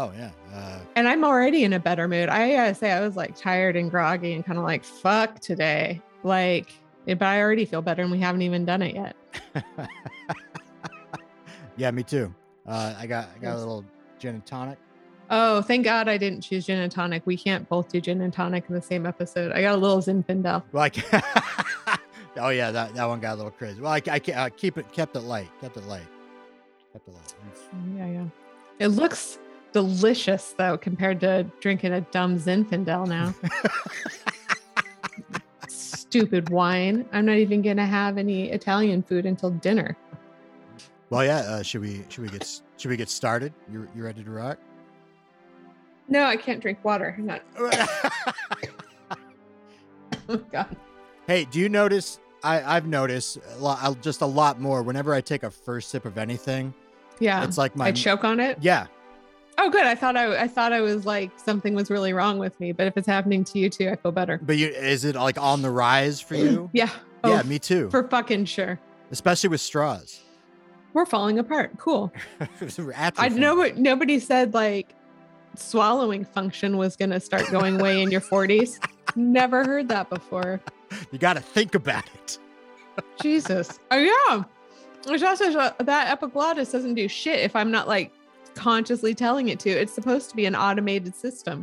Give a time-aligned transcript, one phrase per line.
[0.00, 0.30] Oh yeah.
[0.54, 2.30] Uh, And I'm already in a better mood.
[2.30, 6.00] I gotta say, I was like tired and groggy and kind of like, fuck today.
[6.22, 6.72] Like,
[7.06, 9.14] eh, but I already feel better and we haven't even done it yet.
[11.76, 12.34] yeah, me too.
[12.66, 13.84] Uh, I got I got a little
[14.18, 14.78] gin and tonic.
[15.28, 17.22] Oh, thank God I didn't choose gin and tonic.
[17.26, 19.52] We can't both do gin and tonic in the same episode.
[19.52, 20.62] I got a little Zinfandel.
[20.72, 20.96] Like,
[22.38, 23.82] oh yeah, that, that one got a little crazy.
[23.82, 26.08] Well, I, I, I keep it kept it light, kept it light,
[26.94, 27.34] kept it light.
[27.98, 28.24] Yeah, yeah.
[28.78, 29.38] It looks
[29.72, 33.34] delicious though compared to drinking a dumb Zinfandel now.
[35.68, 37.06] Stupid wine.
[37.12, 39.96] I'm not even gonna have any Italian food until dinner.
[41.10, 41.38] Well, yeah.
[41.38, 43.52] Uh, should we should we get should we get started?
[43.70, 44.58] You you ready to rock?
[46.08, 47.12] No, I can't drink water.
[47.12, 47.40] Hang on.
[50.28, 50.76] Oh God.
[51.26, 52.18] hey, do you notice?
[52.42, 54.82] I I've noticed a lot, just a lot more.
[54.82, 56.72] Whenever I take a first sip of anything,
[57.18, 57.44] Yeah.
[57.44, 58.58] it's like my I choke on it.
[58.60, 58.86] yeah.
[59.62, 59.84] Oh, good.
[59.84, 62.86] I thought I, I thought I was like something was really wrong with me, but
[62.86, 64.40] if it's happening to you too, I feel better.
[64.42, 66.70] But you is it like on the rise for you?
[66.72, 66.88] Yeah.
[67.24, 67.90] yeah, Oh, me too.
[67.90, 68.80] for fucking sure.
[69.10, 70.20] Especially with straws.
[70.94, 71.72] We're falling apart.
[71.78, 72.10] Cool.
[73.18, 74.94] I know what nobody said like
[75.56, 78.78] swallowing function was gonna start going away in your 40s.
[79.16, 80.60] Never heard that before.
[81.12, 82.38] You got to think about it.
[83.22, 83.78] Jesus.
[83.90, 84.44] Oh yeah.
[85.04, 88.12] There's also that epiglottis doesn't do shit if I'm not like
[88.54, 89.70] consciously telling it to.
[89.70, 91.62] It's supposed to be an automated system.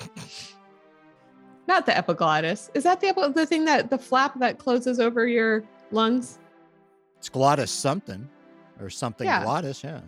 [1.67, 2.72] Not the epiglottis.
[2.73, 6.39] Is that the epi- the thing that the flap that closes over your lungs?
[7.17, 8.30] It's glottis something
[8.80, 9.44] or something Yeah.
[9.44, 9.84] glottis.
[9.84, 10.00] Yeah.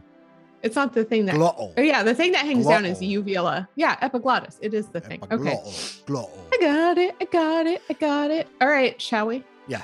[0.62, 1.36] It's not the thing that.
[1.36, 1.74] Glottal.
[1.78, 3.68] Oh yeah, the thing that hangs down is uvula.
[3.76, 4.58] Yeah, epiglottis.
[4.62, 5.22] It is the thing.
[5.24, 5.36] Okay.
[5.36, 6.04] Glottal.
[6.06, 6.40] Glottal.
[6.54, 7.16] I got it.
[7.22, 7.82] I got it.
[7.90, 8.48] I got it.
[8.62, 9.44] All right, shall we?
[9.68, 9.82] Yeah.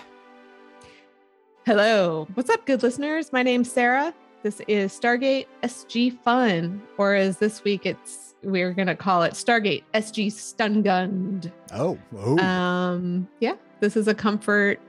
[1.66, 2.28] Hello.
[2.36, 3.32] What's up, good listeners?
[3.34, 4.14] My name's Sarah.
[4.46, 9.82] This is Stargate SG Fun, or as this week it's we're gonna call it Stargate
[9.96, 11.52] SG Stun Gunned.
[11.74, 11.98] Oh.
[12.16, 12.38] Oh.
[12.38, 14.80] Um, yeah, this is a comfort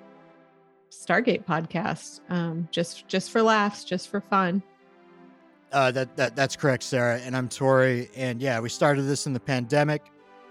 [0.91, 2.21] Stargate podcast.
[2.29, 4.63] Um, just just for laughs, just for fun.
[5.73, 7.19] Uh, that, that that's correct, Sarah.
[7.21, 8.11] And I'm Tori.
[8.15, 10.05] And yeah, we started this in the pandemic,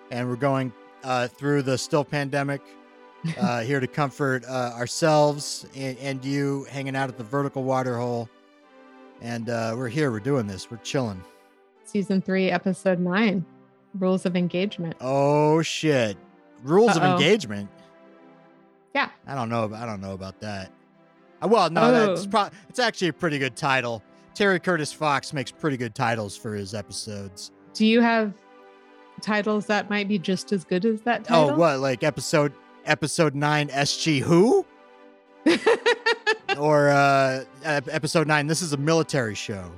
[0.10, 0.74] and we're going
[1.04, 2.62] uh, through the still pandemic.
[3.40, 7.98] Uh, here to comfort uh, ourselves and, and you, hanging out at the vertical water
[7.98, 8.30] hole.
[9.22, 10.12] And uh, we're here.
[10.12, 10.70] We're doing this.
[10.70, 11.24] We're chilling.
[11.86, 13.46] Season three, episode nine,
[14.00, 14.96] rules of engagement.
[15.02, 16.18] Oh shit!
[16.64, 17.14] Rules of Uh-oh.
[17.14, 17.70] engagement.
[18.94, 19.10] Yeah.
[19.28, 19.72] I don't know.
[19.74, 20.72] I don't know about that.
[21.44, 22.30] Uh, Well, no, that's Oh.
[22.30, 24.02] pro- it's actually a pretty good title.
[24.34, 27.52] Terry Curtis Fox makes pretty good titles for his episodes.
[27.74, 28.34] Do you have
[29.22, 31.52] titles that might be just as good as that title?
[31.52, 32.54] Oh, what like episode
[32.86, 34.66] episode nine SG Who
[36.58, 38.48] or uh episode nine?
[38.48, 39.72] This is a military show.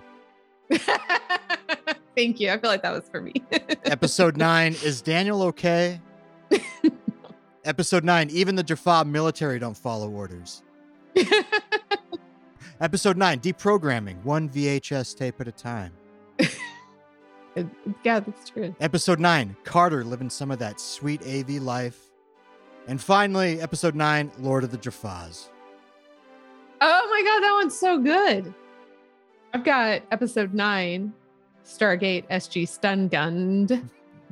[2.16, 2.50] Thank you.
[2.50, 3.34] I feel like that was for me.
[3.86, 6.02] Episode nine is Daniel okay?
[7.64, 10.64] episode nine, even the Jaffa military don't follow orders.
[12.80, 15.92] Episode nine, deprogramming, one VHS tape at a time.
[18.04, 18.76] yeah, that's true.
[18.80, 22.12] Episode nine, Carter living some of that sweet AV life.
[22.88, 25.50] And finally, episode nine, Lord of the Jaffas.
[26.80, 28.54] Oh my god, that one's so good.
[29.54, 31.14] I've got episode nine,
[31.66, 33.90] Stargate SG Stun Gunned.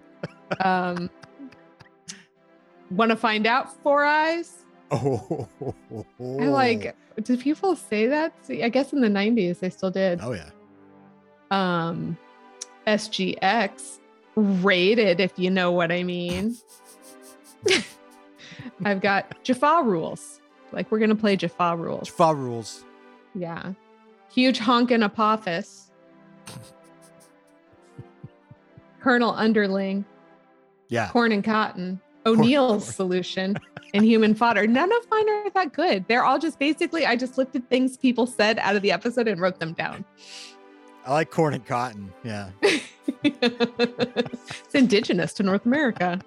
[0.63, 1.09] um,
[2.91, 3.81] Want to find out?
[3.81, 4.66] Four Eyes.
[4.91, 5.47] Oh,
[6.19, 6.95] I like.
[7.22, 8.33] Did people say that?
[8.45, 10.19] See, I guess in the '90s they still did.
[10.21, 10.50] Oh yeah.
[11.50, 12.18] Um,
[12.86, 14.00] SGX
[14.36, 16.56] rated, if you know what I mean.
[18.86, 20.41] I've got Jaffa rules.
[20.75, 22.07] Like we're gonna play Jaffa rules.
[22.10, 22.83] Jaffa rules.
[23.33, 23.74] Yeah.
[24.31, 25.89] Huge honkin' Apophis.
[29.00, 30.04] Colonel Underling,
[30.89, 31.10] Yeah.
[31.10, 33.56] Corn and Cotton, O'Neill's solution,
[33.94, 34.66] and Human Fodder.
[34.68, 36.06] None of mine are that good.
[36.07, 39.39] They're all just basically, I just lifted things people said out of the episode and
[39.39, 40.04] wrote them down.
[41.06, 42.12] I like corn and cotton.
[42.24, 42.50] Yeah.
[43.24, 46.19] it's indigenous to North America.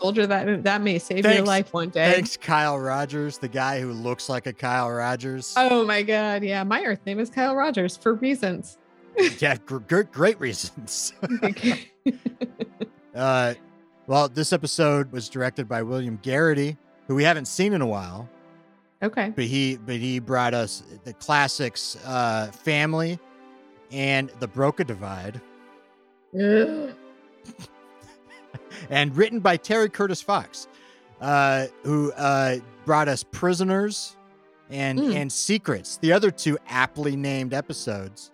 [0.00, 2.12] Soldier that that may save your life one day.
[2.12, 5.54] Thanks, Kyle Rogers, the guy who looks like a Kyle Rogers.
[5.56, 6.64] Oh my god, yeah.
[6.64, 8.78] My Earth name is Kyle Rogers for reasons.
[9.38, 11.12] yeah, gr- gr- great reasons.
[13.14, 13.54] uh,
[14.06, 16.76] well, this episode was directed by William Gereghty,
[17.06, 18.28] who we haven't seen in a while,
[19.02, 19.32] okay.
[19.34, 23.18] but he but he brought us the classics, uh, Family,
[23.90, 25.40] and The Broca Divide,
[28.90, 30.68] and written by Terry Curtis Fox,
[31.20, 34.16] uh, who uh, brought us Prisoners
[34.70, 35.14] and Mm.
[35.16, 38.30] and Secrets, the other two aptly named episodes.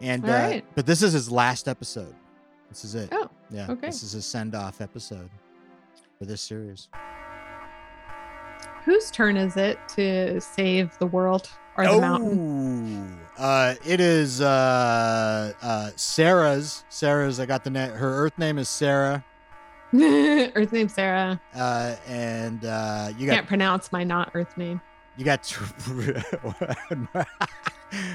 [0.00, 0.64] And uh, right.
[0.74, 2.14] but this is his last episode.
[2.68, 3.10] This is it.
[3.12, 3.66] Oh, yeah.
[3.70, 3.86] okay.
[3.88, 5.30] This is his send off episode
[6.18, 6.88] for this series.
[8.84, 13.18] Whose turn is it to save the world or the mountain?
[13.38, 16.84] Oh, uh, it is uh, uh, Sarah's.
[16.90, 17.40] Sarah's.
[17.40, 17.90] I got the name.
[17.92, 19.24] Her Earth name is Sarah.
[20.54, 21.40] Earth name Sarah.
[21.54, 24.80] Uh, and uh, you got Can't pronounce my not Earth name.
[25.16, 25.44] you got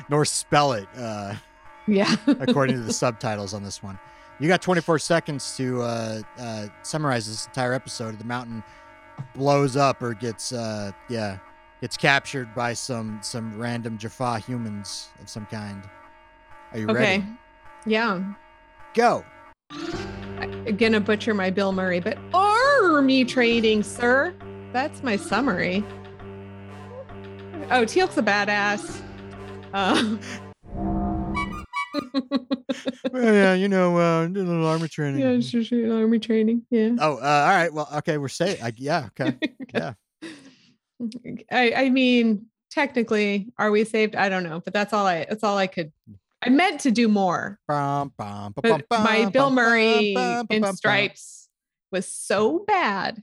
[0.09, 1.35] nor spell it uh,
[1.87, 2.15] Yeah.
[2.27, 3.97] according to the subtitles on this one.
[4.39, 8.17] You got 24 seconds to uh, uh, summarize this entire episode.
[8.19, 8.63] The mountain
[9.35, 11.39] blows up or gets uh, yeah
[11.81, 15.83] gets captured by some some random Jaffa humans of some kind.
[16.71, 16.99] Are you ready?
[16.99, 17.17] okay.
[17.19, 17.25] ready?
[17.85, 18.23] Yeah.
[18.93, 19.23] Go.
[20.39, 24.33] I'm gonna butcher my Bill Murray, but army training, sir.
[24.71, 25.83] That's my summary.
[27.71, 29.01] Oh, Teal's a badass.
[29.73, 30.17] Uh,
[33.11, 35.19] Well, yeah, you know, uh, did a little army training.
[35.21, 36.63] yeah, sure, sure, army training.
[36.69, 36.91] Yeah.
[36.99, 37.73] Oh, uh, all right.
[37.73, 38.63] Well, okay, we're safe.
[38.63, 39.37] I, yeah, okay.
[39.73, 39.93] Yeah.
[41.51, 44.15] I, I mean, technically, are we saved?
[44.15, 45.25] I don't know, but that's all I.
[45.27, 45.91] That's all I could.
[46.41, 50.47] I meant to do more, Bum, bum, ba, but bum, my Bill Murray bum, bum,
[50.49, 50.75] in bum, bum.
[50.75, 51.49] Stripes
[51.91, 53.21] was so bad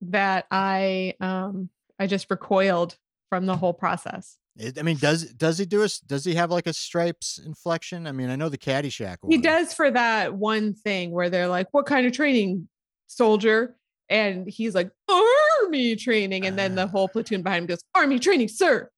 [0.00, 1.68] that I um
[1.98, 2.96] I just recoiled
[3.28, 4.38] from the whole process.
[4.56, 8.06] It- I mean, does does he do a Does he have like a stripes inflection?
[8.06, 9.30] I mean, I know the Caddyshack one.
[9.32, 12.68] He does for that one thing where they're like, "What kind of training,
[13.08, 13.76] soldier?"
[14.08, 18.48] And he's like, "Army training," and then the whole platoon behind him goes, "Army training,
[18.48, 18.90] sir."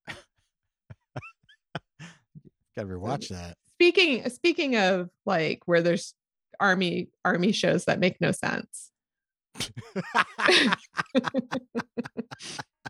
[2.76, 3.56] Got to rewatch that.
[3.76, 6.14] Speaking speaking of like where there's
[6.60, 8.92] army army shows that make no sense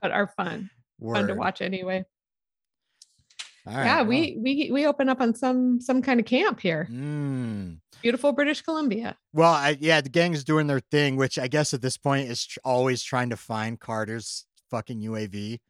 [0.01, 0.71] but are fun
[1.13, 2.05] fun to watch anyway.
[3.67, 6.61] All right, yeah, well, we we we open up on some some kind of camp
[6.61, 6.87] here.
[6.91, 7.79] Mm.
[8.03, 9.17] Beautiful British Columbia.
[9.33, 12.45] Well, I, yeah, the gang's doing their thing, which I guess at this point is
[12.45, 15.61] tr- always trying to find Carter's fucking UAV.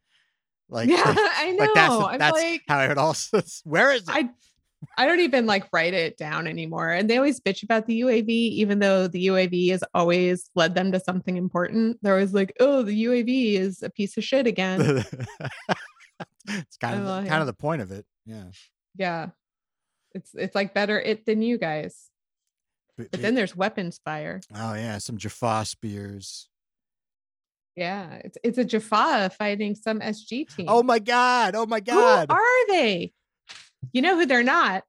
[0.69, 1.57] Like, yeah, like, I know.
[1.65, 3.15] like that's the- that's like, how it all.
[3.63, 4.09] Where is it?
[4.09, 4.29] I
[4.97, 6.91] I don't even like write it down anymore.
[6.91, 10.91] And they always bitch about the UAV, even though the UAV has always led them
[10.91, 11.97] to something important.
[12.01, 15.03] They're always like, "Oh, the UAV is a piece of shit again."
[16.47, 18.05] it's kind of Oh, the, kind of the point of it.
[18.25, 18.45] Yeah.
[18.95, 19.27] yeah,
[20.13, 22.09] it's it's like better it than you guys.
[22.97, 24.41] But- But then there's weapons fire.
[24.53, 26.47] oh yeah, some Jaffa spears.
[27.75, 30.65] Yeah, it's it's a Jaffa fighting some SG oh team.
[30.69, 31.55] Oh my god!
[31.55, 32.27] Oh my god!
[32.29, 33.11] Who are they?
[33.91, 34.83] You know who they're not.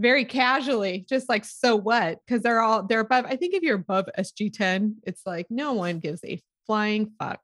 [0.00, 2.18] Very casually, just like so what?
[2.26, 3.26] Because they're all they're above.
[3.26, 7.40] I think if you're above SG 10, it's like no one gives a flying fuck.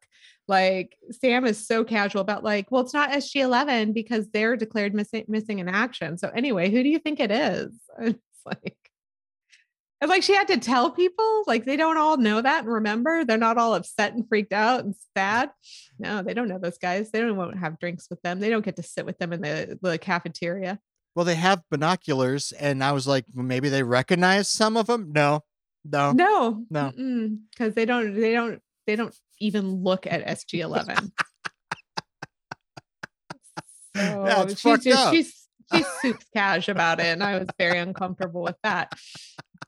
[0.49, 4.95] Like Sam is so casual about like, well, it's not SG 11 because they're declared
[4.95, 6.17] missing missing in action.
[6.17, 7.73] So anyway, who do you think it is?
[8.01, 8.86] It's like
[10.01, 13.25] it's like she had to tell people, like they don't all know that and remember.
[13.25, 15.51] They're not all upset and freaked out and sad.
[15.99, 17.11] No, they don't know those guys.
[17.11, 18.39] They don't want to have drinks with them.
[18.39, 20.79] They don't get to sit with them in the, the cafeteria.
[21.15, 25.13] Well, they have binoculars, and I was like, maybe they recognize some of them.
[25.15, 25.41] No,
[25.83, 26.13] no.
[26.13, 26.93] No, no.
[27.51, 28.15] because they don't.
[28.15, 28.61] They don't.
[28.87, 31.13] They don't even look at SG Eleven.
[33.97, 38.43] so it's she's just she's she's soups cash about it, and I was very uncomfortable
[38.43, 38.93] with that.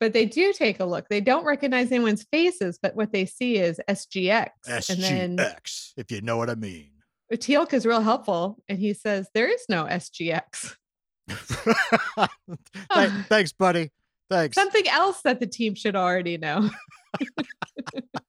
[0.01, 1.09] But they do take a look.
[1.09, 4.49] They don't recognize anyone's faces, but what they see is SGX,
[4.91, 6.91] and then SGX, if you know what I mean.
[7.33, 10.77] Uh, Teal'c is real helpful, and he says there is no SGX.
[11.29, 12.31] Thank-
[13.29, 13.91] Thanks, buddy.
[14.31, 14.55] Thanks.
[14.55, 16.71] Something else that the team should already know.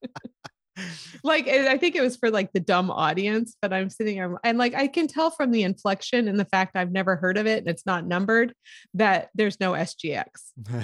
[1.24, 4.58] like I think it was for like the dumb audience, but I'm sitting there and
[4.58, 7.60] like I can tell from the inflection and the fact I've never heard of it
[7.60, 8.54] and it's not numbered
[8.96, 10.26] that there's no SGX.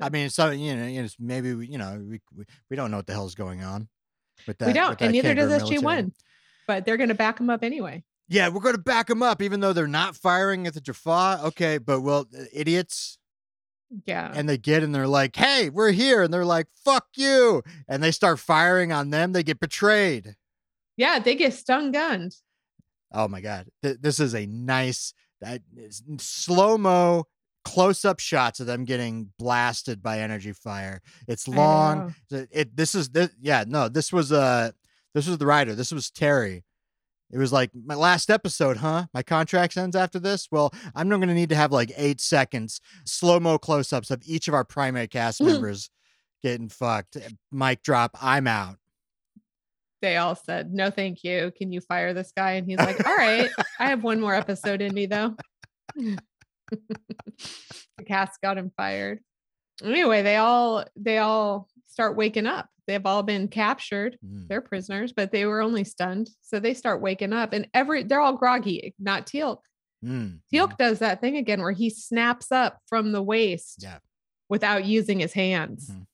[0.00, 2.98] I mean, so you know, know, maybe we, you know, we, we we don't know
[2.98, 3.88] what the hell's going on.
[4.46, 5.82] That, we don't, and neither does SG.
[5.82, 6.12] One,
[6.66, 8.04] but they're gonna back them up anyway.
[8.28, 11.40] Yeah, we're going to back them up, even though they're not firing at the Jaffa.
[11.48, 13.18] Okay, but well, idiots,
[14.06, 14.32] Yeah.
[14.34, 18.02] and they get and they're like, "Hey, we're here," and they're like, "Fuck you," and
[18.02, 19.32] they start firing on them.
[19.32, 20.36] They get betrayed.
[20.96, 22.36] yeah, they get stun gunned.
[23.12, 25.60] Oh my god, Th- this is a nice that
[26.18, 27.24] slow mo
[27.64, 31.00] close up shots of them getting blasted by energy fire.
[31.28, 32.14] It's long.
[32.30, 34.70] It, it- this is this, yeah no this was uh
[35.14, 35.74] this was the writer.
[35.74, 36.64] This was Terry.
[37.32, 39.06] It was like my last episode, huh?
[39.14, 40.48] My contract ends after this.
[40.50, 44.10] Well, I'm not going to need to have like eight seconds slow mo close ups
[44.10, 45.90] of each of our primary cast members
[46.42, 47.16] getting fucked.
[47.16, 48.16] Eh, mic drop.
[48.20, 48.76] I'm out.
[50.02, 51.52] They all said, no, thank you.
[51.56, 52.52] Can you fire this guy?
[52.52, 53.48] And he's like, all right,
[53.78, 55.36] I have one more episode in me though.
[55.96, 56.18] the
[58.04, 59.20] cast got him fired.
[59.82, 62.68] Anyway, they all they all start waking up.
[62.86, 64.18] They've all been captured.
[64.24, 64.48] Mm.
[64.48, 66.30] They're prisoners, but they were only stunned.
[66.42, 69.58] So they start waking up and every they're all groggy, not Teal'c.
[70.04, 70.40] Mm.
[70.52, 73.98] Teal'c does that thing again where he snaps up from the waist Yeah.
[74.48, 75.90] without using his hands.
[75.90, 76.06] Mhm.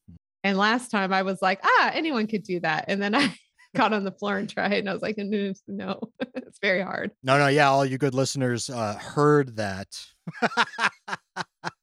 [0.44, 2.84] And last time I was like, ah, anyone could do that.
[2.88, 3.34] And then I
[3.76, 6.00] got on the floor and tried, and I was like, no, no,
[6.36, 7.10] it's very hard.
[7.22, 9.88] No, no, yeah, all you good listeners uh, heard that.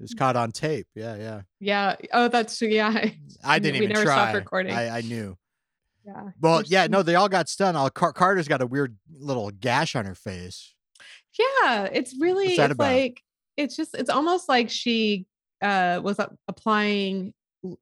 [0.00, 0.86] was caught on tape.
[0.94, 1.40] Yeah, yeah.
[1.60, 1.96] Yeah.
[2.12, 2.68] Oh, that's true.
[2.68, 3.10] Yeah.
[3.44, 4.14] I didn't even never try.
[4.14, 4.72] stopped recording.
[4.74, 5.36] I, I knew.
[6.04, 6.30] Yeah.
[6.40, 7.76] Well, There's yeah, some- no, they all got stunned.
[7.76, 10.74] All Car- Carter's got a weird little gash on her face.
[11.38, 11.84] Yeah.
[11.92, 12.78] It's really, it's about?
[12.78, 13.22] like,
[13.56, 15.26] it's just, it's almost like she
[15.62, 17.34] uh, was applying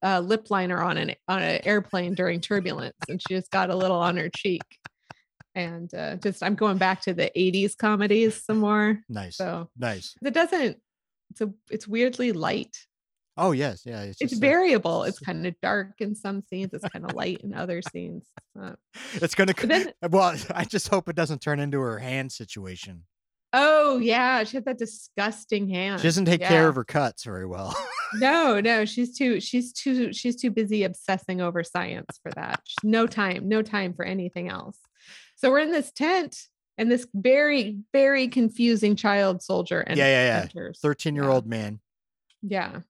[0.03, 3.77] uh, lip liner on an on an airplane during turbulence, and she just got a
[3.77, 4.63] little on her cheek.
[5.55, 9.01] And uh, just, I'm going back to the '80s comedies some more.
[9.09, 10.17] Nice, So nice.
[10.25, 10.79] it doesn't.
[11.31, 12.77] It's a, it's weirdly light.
[13.37, 14.03] Oh yes, yeah.
[14.03, 15.05] It's, It's a- variable.
[15.05, 16.71] It's kind of dark in some scenes.
[16.73, 18.25] It's kind of light in other scenes.
[18.61, 18.73] Uh,
[19.15, 19.55] it's gonna.
[19.55, 23.05] then, Well, I just hope it doesn't turn into her hand situation.
[23.53, 26.01] oh yeah, she had that disgusting hand.
[26.01, 27.77] She doesn't take care of her cuts very well.
[28.15, 32.61] No, no, she's too she's too she's too busy obsessing over science for that.
[32.65, 34.79] She's no time, no time for anything else.
[35.37, 36.37] So we're in this tent
[36.79, 40.71] and this very very confusing child soldier and Yeah, yeah, yeah.
[40.81, 41.81] Thirteen-year-old man,
[42.43, 42.81] Yeah.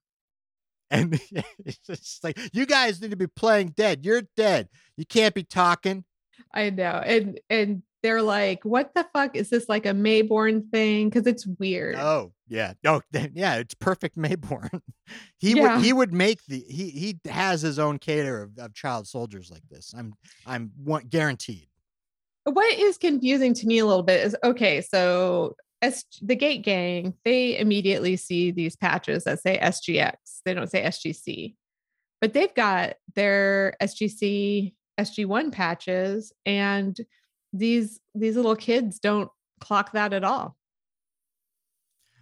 [0.91, 1.19] and
[1.65, 4.05] it's just like you guys need to be playing dead.
[4.05, 4.69] You're dead.
[4.95, 6.05] You can't be talking.
[6.53, 7.01] I know.
[7.05, 11.09] And and they're like, what the fuck is this like a Maybourne thing?
[11.09, 11.95] Because it's weird.
[11.95, 13.01] Oh yeah, oh
[13.33, 14.81] yeah, it's perfect Maybourne.
[15.37, 15.75] he Yeah.
[15.75, 19.51] would he would make the he he has his own cater of, of child soldiers
[19.51, 19.93] like this.
[19.97, 20.13] I'm
[20.45, 21.67] I'm one, guaranteed.
[22.49, 27.13] What is confusing to me a little bit is okay so as the gate gang
[27.23, 30.13] they immediately see these patches that say sgx
[30.45, 31.55] they don't say sgc
[32.21, 36.99] but they've got their sgc sg1 patches and
[37.53, 39.29] these these little kids don't
[39.59, 40.55] clock that at all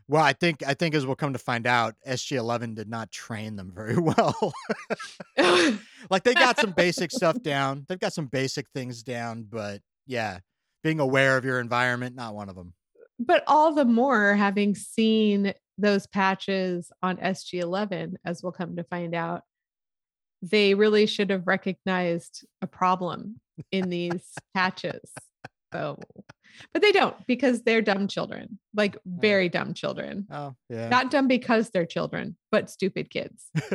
[0.10, 3.58] Well, I think I think as we'll come to find out, SG11 did not train
[3.58, 4.54] them very well.
[6.10, 7.86] like they got some basic stuff down.
[7.88, 10.40] They've got some basic things down, but yeah,
[10.84, 12.74] being aware of your environment, not one of them.
[13.20, 19.14] but all the more having seen those patches on SG11, as we'll come to find
[19.14, 19.44] out,
[20.42, 23.40] they really should have recognized a problem
[23.72, 25.12] in these patches.
[25.74, 26.00] So,
[26.74, 30.26] but they don't because they're dumb children, like very dumb children.
[30.32, 30.90] Oh, yeah.
[30.90, 33.46] Not dumb because they're children, but stupid kids.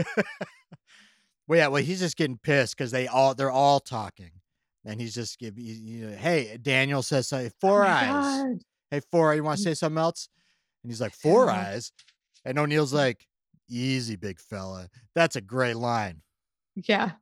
[1.47, 1.67] well, yeah.
[1.69, 4.31] Well, he's just getting pissed because they all they're all talking,
[4.85, 5.65] and he's just giving.
[5.65, 7.53] You know, hey, Daniel says something.
[7.61, 8.09] Four Oh eyes.
[8.25, 8.59] God.
[8.91, 9.35] Hey, four.
[9.35, 10.29] You want to say something else?
[10.83, 11.53] And he's like, four Yeah.
[11.53, 11.93] eyes.
[12.45, 13.25] And O'Neill's like,
[13.71, 14.89] easy, big fella.
[15.15, 16.23] That's a great line.
[16.75, 17.13] Yeah,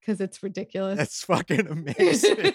[0.00, 0.96] because it's ridiculous.
[0.98, 2.52] That's fucking amazing.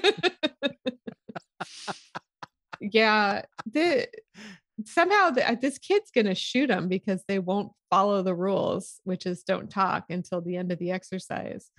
[2.82, 4.08] yeah the
[4.86, 9.26] somehow the, uh, this kid's gonna shoot him because they won't follow the rules which
[9.26, 11.72] is don't talk until the end of the exercise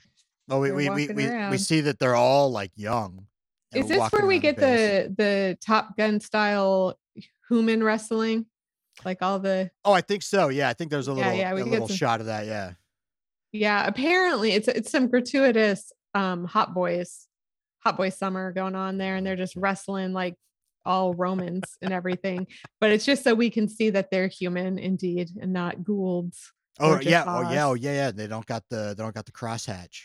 [0.49, 3.27] Oh, we we we we, we see that they're all like young.
[3.75, 5.09] is this where we get base.
[5.09, 6.99] the the top gun style
[7.49, 8.47] human wrestling
[9.05, 10.49] like all the Oh, I think so.
[10.49, 12.47] Yeah, I think there's a little yeah, yeah, we a little some- shot of that.
[12.47, 12.73] Yeah.
[13.53, 17.27] yeah apparently it's it's some gratuitous um hot boys
[17.81, 20.35] hot boy summer going on there and they're just wrestling like
[20.85, 22.47] all romans and everything
[22.81, 27.01] but it's just so we can see that they're human indeed and not Goa'ulds Oh
[27.01, 27.25] yeah.
[27.27, 27.67] Oh yeah.
[27.67, 27.93] Oh yeah.
[27.93, 28.11] Yeah.
[28.11, 30.03] They don't got the they don't got the crosshatch.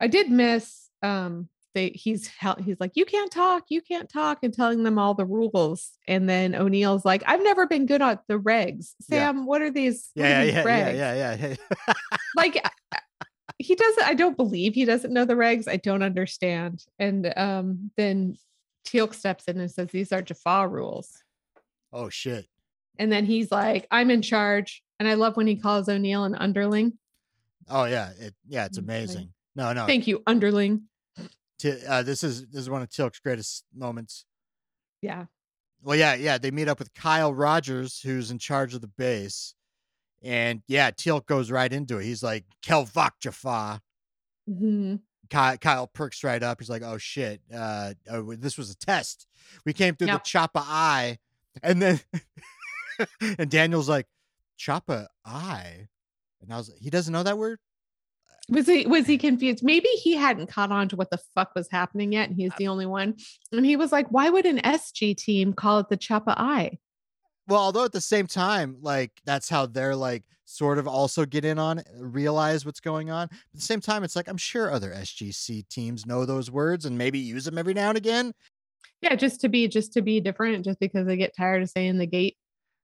[0.00, 2.30] I did miss um they he's
[2.64, 6.28] he's like you can't talk you can't talk and telling them all the rules and
[6.28, 9.18] then O'Neill's like I've never been good at the regs Yeah.
[9.18, 10.44] Sam what are these what are Yeah.
[10.44, 10.64] these Yeah.
[10.64, 10.92] Yeah.
[10.92, 11.14] regs?" Yeah.
[11.14, 11.46] Yeah.
[11.48, 11.94] Yeah.
[12.36, 12.64] like
[13.58, 17.90] he doesn't I don't believe he doesn't know the regs I don't understand and um
[17.96, 18.36] then
[18.86, 21.22] Teal'c steps in and says these are Jaffa rules
[21.92, 22.46] oh shit.
[22.98, 26.34] and then he's like I'm in charge and I love when he calls O'Neill an
[26.36, 26.98] underling
[27.68, 28.10] Oh yeah.
[28.20, 28.66] It yeah.
[28.66, 29.33] It's Mm, amazing.
[29.56, 29.72] No.
[29.72, 29.86] No.
[29.86, 30.82] thank you underling
[31.58, 34.24] Ti- uh, this is this is one of Teal'c's greatest moments.
[35.00, 35.26] Yeah.
[35.82, 36.38] Well, yeah, yeah.
[36.38, 39.54] They meet up with Kyle Rogers, who's in charge of the base.
[40.22, 42.04] And yeah, Teal'c goes right into it.
[42.04, 43.80] He's like, Kelvak Jaffa.
[44.48, 44.96] hmm
[45.30, 46.60] Kyle, Kyle perks right up.
[46.60, 49.26] He's like, "Oh shit, uh, oh, this was a test.
[49.64, 50.24] We came through Yep.
[50.24, 51.18] the Choppa Eye,
[51.62, 52.00] and then
[53.38, 54.06] and Daniel's like,
[54.58, 55.88] Choppa Eye,
[56.42, 57.58] and I was, he doesn't know that word.
[58.50, 59.62] Was he was he confused?
[59.62, 62.68] Maybe he hadn't caught on to what the fuck was happening yet, and he's the
[62.68, 63.14] only one.
[63.52, 66.78] And he was like, "Why would an SG team call it the Chappa'ai?"
[67.48, 71.44] Well, although at the same time, like that's how they're like sort of also get
[71.44, 73.24] in on, it, realize what's going on.
[73.24, 76.98] At the same time, it's like I'm sure other SGC teams know those words and
[76.98, 78.32] maybe use them every now and again.
[79.00, 81.98] Yeah, just to be just to be different, just because they get tired of saying
[81.98, 82.36] the gate.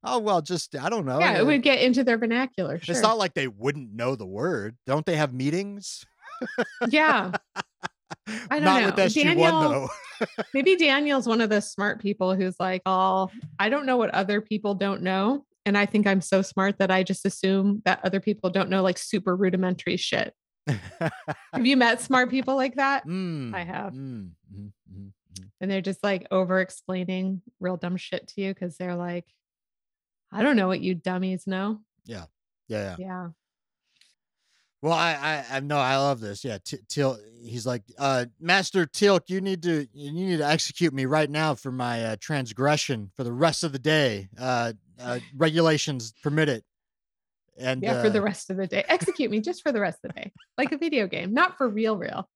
[0.02, 1.18] Oh well, just I don't know.
[1.20, 2.78] yeah, it would get into their vernacular.
[2.80, 2.92] Sure.
[2.94, 4.76] It's not like they wouldn't know the word.
[4.86, 6.04] Don't they have meetings?
[6.88, 7.32] yeah,
[8.26, 8.86] I don't Not know.
[8.86, 9.88] with SG1 Daniel- though.
[10.54, 13.28] maybe Daniel's one of the smart people who's like, "Oh,
[13.58, 16.90] I don't know what other people don't know." And I think I'm so smart that
[16.90, 20.32] I just assume that other people don't know like super rudimentary shit.
[20.66, 23.06] Have you met smart people like that?
[23.06, 23.92] Mm, I have.
[23.92, 25.10] mm, mm.
[25.60, 29.26] and they're just like over explaining real dumb shit to you because they're like,
[30.32, 31.80] I don't know what you dummies know.
[32.04, 32.24] Yeah,
[32.68, 32.96] yeah.
[32.98, 33.28] Yeah.
[34.82, 35.12] Well, I,
[35.50, 36.42] I, I know I love this.
[36.42, 37.18] Yeah, T- Teal.
[37.42, 41.54] He's like, uh, Master Teal'c, you need to, you need to execute me right now
[41.54, 44.28] for my uh, transgression for the rest of the day.
[44.38, 46.64] Uh, uh, regulations permit it.
[47.58, 48.00] And Yeah.
[48.00, 48.84] For the uh, rest of the day.
[48.88, 50.32] Execute me just for the rest of the day.
[50.56, 52.28] Like a video game, not for real, real.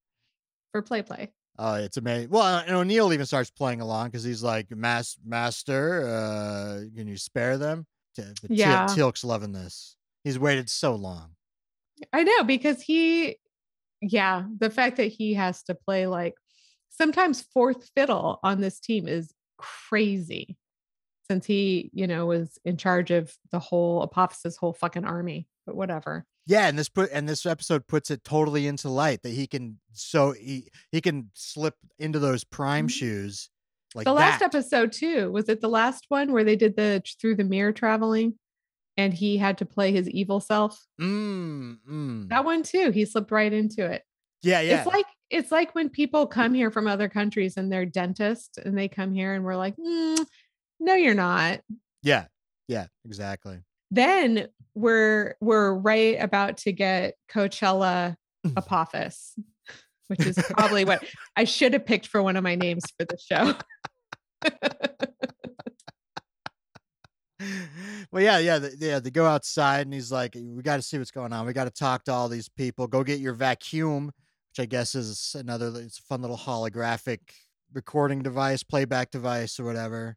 [0.72, 1.32] For play, play.
[1.58, 2.30] Oh, it's amazing.
[2.30, 7.16] Well, and O'Neill even starts playing along because he's like, Mas- Master, uh, can you
[7.16, 7.86] spare them?
[8.16, 8.86] T- Yeah.
[8.86, 9.96] Teal'c's loving this.
[10.24, 11.30] He's waited so long.
[12.12, 13.36] I know because he,
[14.00, 16.34] yeah, the fact that he has to play like
[16.90, 20.56] sometimes fourth fiddle on this team is crazy
[21.30, 25.76] since he, you know, was in charge of the whole Apophis's whole fucking army, but
[25.76, 26.24] whatever.
[26.46, 29.78] Yeah, and this put and this episode puts it totally into light that he can
[29.92, 32.90] so he he can slip into those prime Mhm.
[32.92, 33.50] shoes
[33.94, 34.54] like the last that.
[34.54, 38.34] episode too was it the last one where they did the through the mirror traveling
[38.96, 42.28] and he had to play his evil self Mm, mm.
[42.28, 44.02] that one too he slipped right into it
[44.42, 44.78] Yeah, yeah.
[44.78, 48.76] it's like it's like when people come here from other countries and they're dentists and
[48.76, 50.26] they come here and we're like "Mm,
[50.80, 51.60] no you're not
[52.02, 52.26] yeah.
[52.68, 53.60] Yeah, exactly.
[53.94, 58.52] Then we're we're right about to get coachella mm.
[58.56, 59.38] apophis
[60.08, 61.02] which is probably what
[61.36, 63.54] i should have picked for one of my names for the show
[68.12, 69.00] well, yeah, yeah, the, yeah.
[69.00, 71.46] They go outside, and he's like, "We got to see what's going on.
[71.46, 72.86] We got to talk to all these people.
[72.86, 75.72] Go get your vacuum, which I guess is another.
[75.76, 77.20] It's a fun little holographic
[77.72, 80.16] recording device, playback device, or whatever.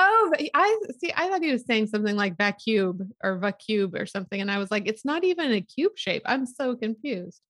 [0.00, 1.12] Oh, I see.
[1.16, 4.70] I thought he was saying something like vacuum or vacube or something, and I was
[4.70, 6.22] like, it's not even a cube shape.
[6.24, 7.40] I'm so confused.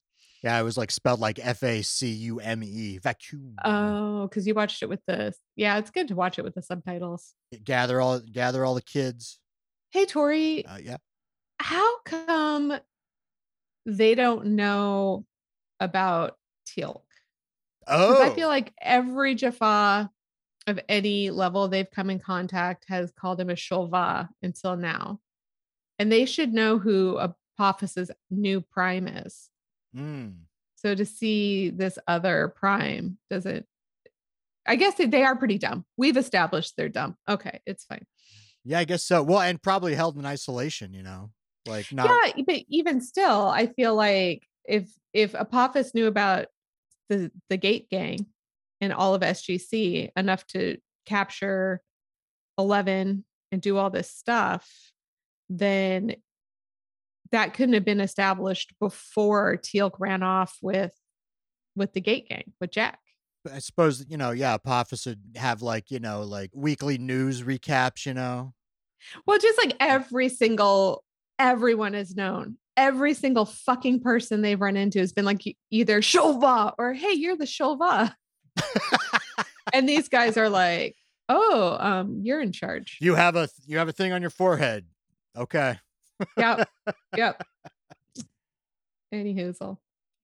[0.42, 3.56] Yeah, it was like spelled like F A C U M E, vacuum.
[3.64, 5.34] Oh, because you watched it with the.
[5.56, 7.34] Yeah, it's good to watch it with the subtitles.
[7.64, 9.40] gather all gather all the kids.
[9.90, 10.96] Hey, Tori, Uh, yeah.
[11.58, 12.78] how come
[13.84, 15.24] they don't know
[15.80, 17.02] about Teal'c?
[17.86, 20.10] Oh, I feel like every Jaffa
[20.68, 25.18] of any level they've come in contact has called him a Shol'va until now.
[25.98, 29.48] And they should know who Apophis's new prime is.
[29.96, 30.34] Mm.
[30.76, 33.66] So to see this other prime doesn't,
[34.66, 35.84] I guess they, they are pretty dumb.
[35.96, 37.16] We've established they're dumb.
[37.28, 38.04] Okay, it's fine.
[38.64, 39.22] yeah, I guess so.
[39.22, 40.92] Well, and probably held in isolation.
[40.92, 41.30] You know,
[41.66, 42.10] like not.
[42.36, 46.46] Yeah, but even still, I feel like if if Apophis knew about
[47.08, 48.26] the the Gate Gang
[48.80, 51.80] and all of SGC enough to capture
[52.58, 54.68] Eleven and do all this stuff,
[55.48, 56.16] then
[57.30, 60.92] that couldn't have been established before Teal'c ran off with
[61.76, 62.98] with the Gate Gang with Jack.
[63.50, 64.32] I suppose you know.
[64.32, 68.04] Yeah, Apophis would have like you know like weekly news recaps.
[68.04, 68.54] You know.
[69.26, 71.04] Well, just like every single
[71.38, 72.56] everyone is known.
[72.76, 77.36] Every single fucking person they've run into has been like either Shol'va or hey, you're
[77.36, 78.12] the Shol'va.
[79.72, 80.96] and these guys are like,
[81.28, 82.98] oh, um, you're in charge.
[83.00, 84.86] you have a you have a thing on your forehead.
[85.36, 85.78] Okay.
[86.36, 86.68] Yep.
[87.16, 87.42] yep.
[89.12, 89.78] Any hoozle.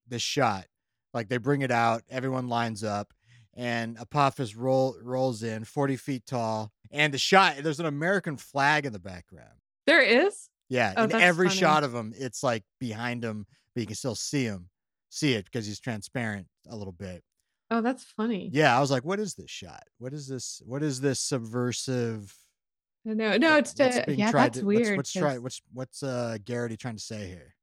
[0.08, 0.66] this shot.
[1.12, 3.14] Like they bring it out, everyone lines up,
[3.54, 7.56] and Apophis roll rolls in, forty feet tall, and the shot.
[7.58, 9.54] There's an American flag in the background.
[9.86, 10.48] There is.
[10.68, 11.60] Yeah, Oh, in every funny.
[11.60, 14.70] shot of him, it's like behind him, but you can still see him,
[15.10, 17.22] see it because he's transparent a little bit.
[17.74, 18.50] Oh, that's funny.
[18.52, 19.82] Yeah, I was like, what is this shot?
[19.98, 20.62] What is this?
[20.64, 22.32] What is this subversive?
[23.04, 24.96] No, no, it's what's to being yeah, tried that's to- weird.
[24.96, 27.54] What's, try, 'cause- what's what's uh Gereghty trying to say here?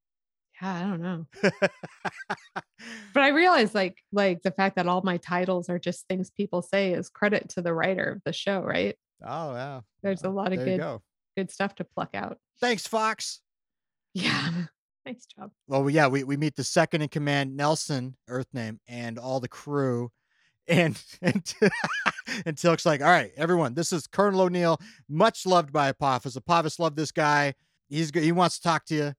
[0.61, 1.25] yeah, I don't know.
[3.13, 6.61] But I realize like like the fact that all my titles are just things people
[6.61, 8.95] say is credit to the writer of the show, right?
[9.25, 11.01] oh yeah, There's a lot of there good go.
[11.37, 12.37] good stuff to pluck out.
[12.59, 13.39] Thanks, Fox.
[14.13, 14.51] Yeah.
[15.05, 15.51] Nice job.
[15.67, 19.47] Well, yeah, we, we meet the second in command, Nelson, Earth name, and all the
[19.47, 20.11] crew.
[20.67, 21.53] And and,
[22.45, 26.35] and Teal'c's like, all right, everyone, this is Colonel O'Neill, much loved by Apophis.
[26.37, 27.55] Apophis loved this guy.
[27.89, 28.23] He's good.
[28.23, 29.13] He wants to talk to you.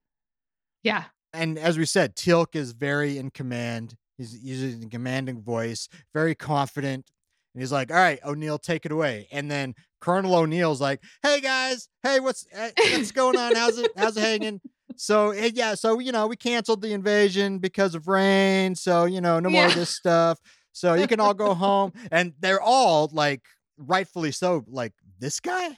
[0.84, 1.04] Yeah.
[1.32, 3.96] And as we said, Tilk is very in command.
[4.16, 7.10] He's using a commanding voice, very confident.
[7.54, 9.28] And he's like, all right, O'Neill, take it away.
[9.30, 13.54] And then Colonel O'Neill's like, hey guys, hey, what's eh, what's going on?
[13.54, 14.60] How's it how's it hanging?
[14.96, 18.74] So eh, yeah, so you know, we canceled the invasion because of rain.
[18.74, 20.38] So, you know, no more of this stuff.
[20.72, 21.92] So you can all go home.
[22.10, 23.42] And they're all like
[23.76, 25.76] rightfully so, like, this guy?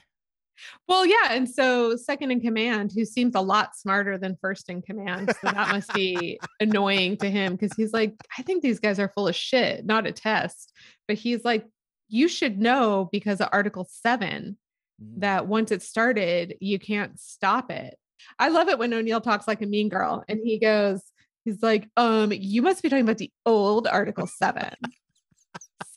[0.87, 1.31] Well, yeah.
[1.31, 5.33] And so second in command, who seems a lot smarter than first in command.
[5.41, 9.09] So that must be annoying to him because he's like, I think these guys are
[9.09, 10.71] full of shit, not a test.
[11.07, 11.65] But he's like,
[12.07, 14.57] you should know because of Article 7
[15.01, 15.19] Mm.
[15.19, 17.97] that once it started, you can't stop it.
[18.39, 21.01] I love it when O'Neill talks like a mean girl and he goes,
[21.43, 24.71] he's like, um, you must be talking about the old Article 7.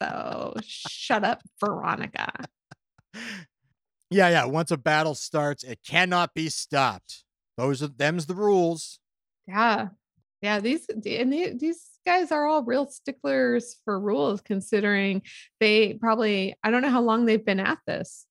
[0.00, 2.30] so shut up, Veronica.
[4.10, 4.44] Yeah, yeah.
[4.46, 7.24] Once a battle starts, it cannot be stopped.
[7.56, 9.00] Those are them's the rules.
[9.46, 9.88] Yeah.
[10.40, 10.60] Yeah.
[10.60, 15.22] These and the- these guys are all real sticklers for rules, considering
[15.60, 18.24] they probably I don't know how long they've been at this.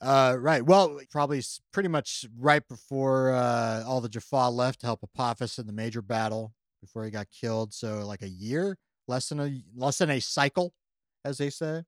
[0.00, 0.64] Uh, right.
[0.64, 5.66] Well, probably pretty much right before uh, all the Jaffa left to help Apophis in
[5.66, 7.74] the major battle before he got killed.
[7.74, 8.76] So like a year,
[9.08, 10.72] less than a less than a cycle,
[11.24, 11.82] as they say.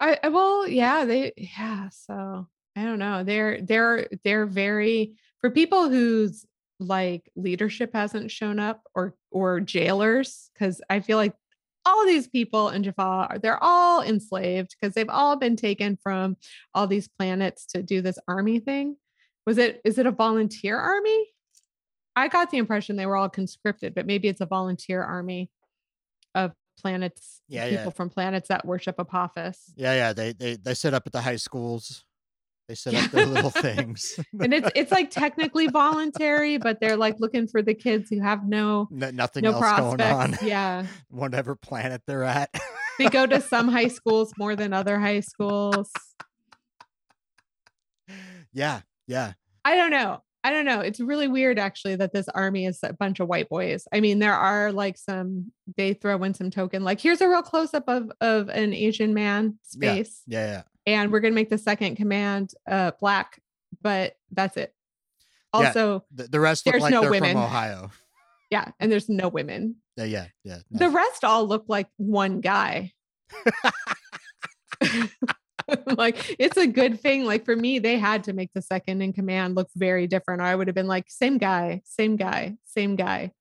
[0.00, 3.22] I, I well, yeah, they yeah, so I don't know.
[3.22, 6.44] They're they're they're very for people whose
[6.80, 11.34] like leadership hasn't shown up or or jailers, because I feel like
[11.86, 16.36] all these people in Jaffa, they're all enslaved because they've all been taken from
[16.74, 18.96] all these planets to do this army thing.
[19.46, 21.28] Was it is it a volunteer army?
[22.16, 25.50] I got the impression they were all conscripted, but maybe it's a volunteer army
[26.34, 27.90] of planets, Yeah, people yeah.
[27.90, 29.72] from planets that worship Apophis.
[29.76, 30.12] Yeah, yeah.
[30.12, 32.04] They they they set up at the high schools.
[32.68, 34.18] They set up their little things.
[34.40, 38.46] and it's it's like technically voluntary, but they're like looking for the kids who have
[38.48, 39.96] no N- nothing no else going on.
[39.98, 40.42] prospects.
[40.42, 40.86] Yeah.
[41.10, 42.50] Whatever planet they're at.
[42.98, 45.90] They go to some high schools more than other high schools.
[48.52, 49.32] yeah, yeah.
[49.64, 50.22] I don't know.
[50.44, 50.80] I don't know.
[50.80, 53.86] It's really weird actually that this army is a bunch of white boys.
[53.92, 57.42] I mean, there are like some they throw in some token, like here's a real
[57.42, 59.92] close up of of an Asian man Yeah.
[59.92, 60.62] space, Yeah, yeah.
[60.86, 63.40] And we're gonna make the second command uh black,
[63.82, 64.74] but that's it.
[65.54, 65.68] Yeah.
[65.68, 67.32] Also, The, the rest look like no they're women.
[67.32, 67.90] from Ohio.
[68.50, 69.76] yeah, and there's no women.
[69.96, 70.58] Yeah, yeah, yeah.
[70.70, 70.78] no.
[70.78, 72.92] The rest all look like one guy.
[75.86, 77.24] like it's a good thing.
[77.24, 80.40] Like for me, they had to make the second in command look very different.
[80.40, 83.32] Or I would have been like, same guy, same guy, same guy.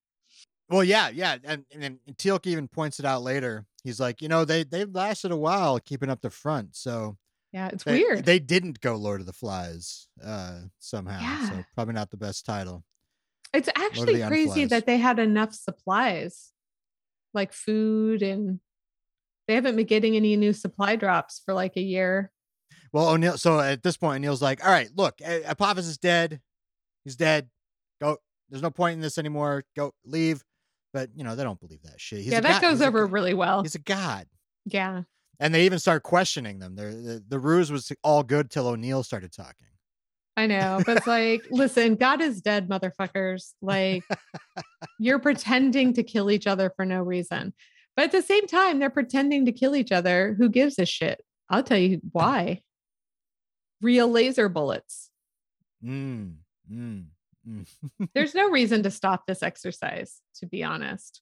[0.69, 3.65] Well, yeah, yeah, and and, then Teal'c even points it out later.
[3.83, 7.17] He's like, you know, they they've lasted a while keeping up the front, so
[7.55, 8.25] Yeah, it's they, weird.
[8.25, 11.63] They didn't go Lord of the Flies uh, somehow, so Yeah.
[11.73, 12.83] probably not the best title.
[13.53, 14.69] it's actually crazy Unflies.
[14.71, 16.51] that they had enough supplies,
[17.33, 18.59] like food, and
[19.47, 22.29] they haven't been getting any new supply drops for like a year.
[22.91, 23.37] Well, O'Neill.
[23.37, 26.41] So at this point, O'Neill's like, all right, look, Apophis is dead.
[27.05, 27.47] He's dead.
[28.01, 28.17] Go.
[28.49, 29.63] There's no point in this anymore.
[29.77, 29.93] Go.
[30.03, 30.43] Leave.
[30.93, 32.19] But you know they don't believe that shit.
[32.19, 33.61] He's yeah, that god- goes he's over really well.
[33.61, 34.27] He's a god.
[34.65, 35.03] Yeah.
[35.39, 36.75] And they even start questioning them.
[36.75, 39.67] They're, the the ruse was all good till O'Neill started talking.
[40.37, 43.53] I know, but it's like, listen, God is dead, motherfuckers.
[43.61, 44.03] Like,
[44.99, 47.53] you're pretending to kill each other for no reason.
[47.95, 50.35] But at the same time, they're pretending to kill each other.
[50.37, 51.21] Who gives a shit?
[51.49, 52.63] I'll tell you why.
[53.81, 55.09] Real laser bullets.
[55.83, 56.35] Mm,
[56.69, 57.05] mm,
[57.47, 57.67] mm.
[58.13, 61.21] There's no reason to stop this exercise, to be honest.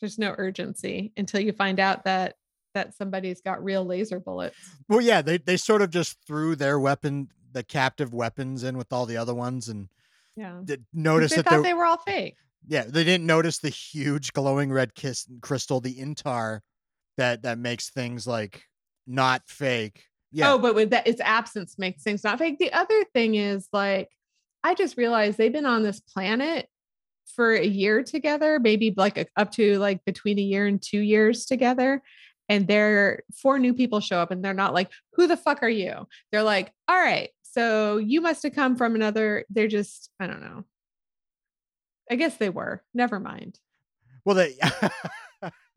[0.00, 2.34] There's no urgency until you find out that
[2.74, 4.56] that somebody's got real laser bullets.
[4.88, 8.92] Well, yeah, they they sort of just threw their weapon, the captive weapons, in with
[8.92, 9.88] all the other ones, and
[10.36, 10.62] Yeah.
[10.92, 12.36] notice They that thought they, they were all fake.
[12.66, 16.60] yeah they didn't notice the huge glowing red kiss crystal, the intar,
[17.16, 18.62] that that makes things like
[19.06, 20.04] not fake.
[20.30, 22.58] Yeah, Oh, but with that, its absence makes things not fake.
[22.58, 24.08] The other thing is like,
[24.64, 26.68] I just realized they've been on this planet
[27.36, 31.00] for a year together, maybe like a, up to like between a year and two
[31.00, 32.00] years together.
[32.48, 35.68] And there four new people show up and they're not like, who the fuck are
[35.68, 36.06] you?
[36.30, 39.44] They're like, all right, so you must have come from another.
[39.50, 40.64] They're just, I don't know.
[42.10, 42.82] I guess they were.
[42.94, 43.58] Never mind.
[44.24, 44.56] Well, they.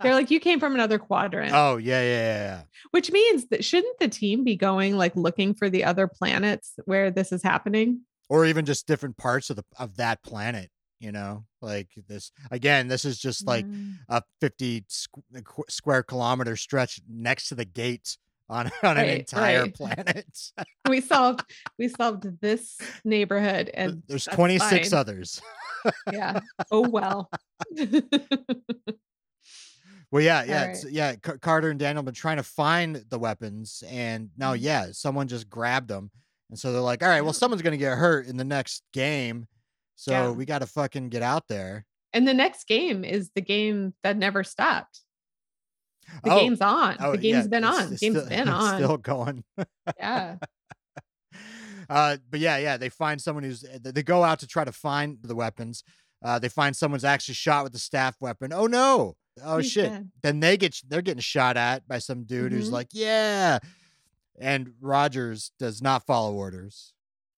[0.02, 1.54] They're like, you came from another quadrant.
[1.54, 2.62] oh yeah, yeah, yeah, yeah.
[2.92, 7.10] Which means that shouldn't the team be going like looking for the other planets where
[7.10, 8.02] this is happening?
[8.28, 10.70] Or even just different parts of the of that planet.
[11.00, 12.88] You know, like this again.
[12.88, 13.96] This is just like Mm.
[14.10, 18.18] a fifty squ- square kilometer stretch next to the gate
[18.50, 19.74] on on an entire right.
[19.76, 20.26] planet.
[20.88, 21.42] we solved
[21.78, 25.00] we solved this neighborhood and There's twenty six fine.
[25.00, 25.42] others.
[26.12, 26.40] Yeah.
[26.72, 27.30] Oh well.
[30.12, 30.78] Well, yeah, yeah, right.
[30.90, 31.16] yeah.
[31.16, 34.60] Car- Carter and Daniel have been trying to find the weapons, and now, Mhm.
[34.62, 36.10] yeah, someone just grabbed them,
[36.50, 39.48] and so they're like, "All right, well, someone's gonna get hurt in the next game,
[39.96, 40.30] so Yeah.
[40.32, 44.16] we got to fucking get out there." and the next game is the game that
[44.18, 45.02] never stopped.
[46.24, 46.96] The Oh, game's on.
[47.02, 47.92] oh, the game's yeah, been it's- on.
[47.94, 48.76] it's game's still- been on.
[48.78, 49.44] still going.
[49.98, 50.38] Yeah.
[51.90, 54.72] uh, but yeah, yeah, they find someone who's they they go out to try to
[54.72, 55.84] find the weapons.
[56.24, 58.54] Uh, they find someone's actually shot with a staff weapon.
[58.54, 59.16] Oh no!
[59.44, 59.90] Oh He's shit!
[59.92, 60.12] dead.
[60.24, 62.74] Then they get they're getting shot at by some dude who's Mhm.
[62.74, 63.60] like, yeah.
[64.40, 66.94] And Rogers does not follow orders.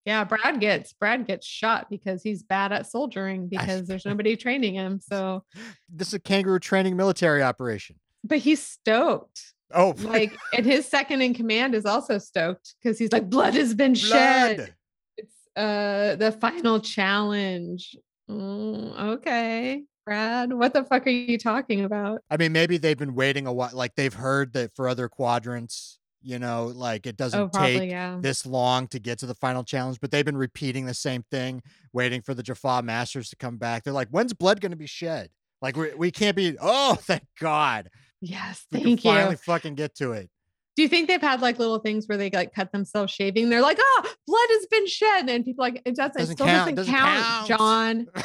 [0.08, 4.76] Yeah, Brad gets Brad gets shot because he's bad at soldiering because there's nobody training
[4.76, 5.02] him.
[5.02, 5.44] So,
[5.90, 7.98] This is a kangaroo training military operation.
[8.24, 9.54] but he's stoked.
[9.74, 13.74] Oh, Like, and his second in command is also stoked because he's like, blood has
[13.74, 14.74] been shed.
[15.18, 17.94] It's uh the final challenge.
[18.32, 22.22] Mm, okay, Brad, what the fuck are you talking about?
[22.32, 23.72] I mean, maybe they've been waiting a while.
[23.74, 27.80] Like they've heard that for other quadrants, you know, like it oh, doesn't Oh, probably
[27.80, 28.18] take yeah.
[28.20, 31.62] this long to get to the final challenge, but they've been repeating the same thing,
[31.94, 33.84] waiting for the Jaffa Masters to come back.
[33.84, 35.30] They're like, when's blood going to be shed?
[35.62, 36.58] Like we, we can't be.
[36.62, 39.12] Oh, thank God, Yes, we thank you.
[39.12, 40.30] finally fucking get to it.
[40.76, 43.50] Do you think they've had like little things where they like cut themselves shaving?
[43.50, 46.36] They're like, oh, blood has been shed, and people are like it doesn't, Doesn't it
[46.36, 47.48] still count, doesn't, doesn't count, count.
[47.48, 48.08] John.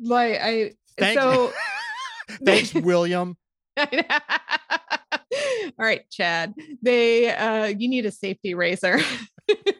[0.00, 1.52] Like I Thank- so
[2.44, 3.36] Thanks, William.
[5.78, 6.54] All right, Chad.
[6.82, 8.98] They uh you need a safety razor.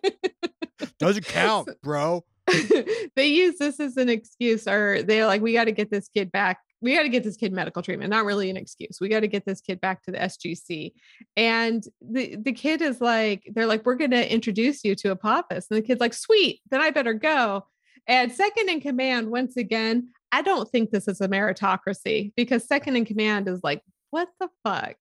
[0.99, 2.25] Doesn't count, bro.
[3.17, 6.31] they use this as an excuse or they're like we got to get this kid
[6.31, 9.21] back we got to get this kid medical treatment not really an excuse we got
[9.21, 10.93] to get this kid back to the sgc
[11.39, 15.67] and the the kid is like they're like we're going to introduce you to apophis
[15.71, 17.65] and the kid's like sweet then i better go
[18.07, 22.95] and second in command once again i don't think this is a meritocracy because second
[22.95, 23.81] in command is like
[24.15, 24.97] what the fuck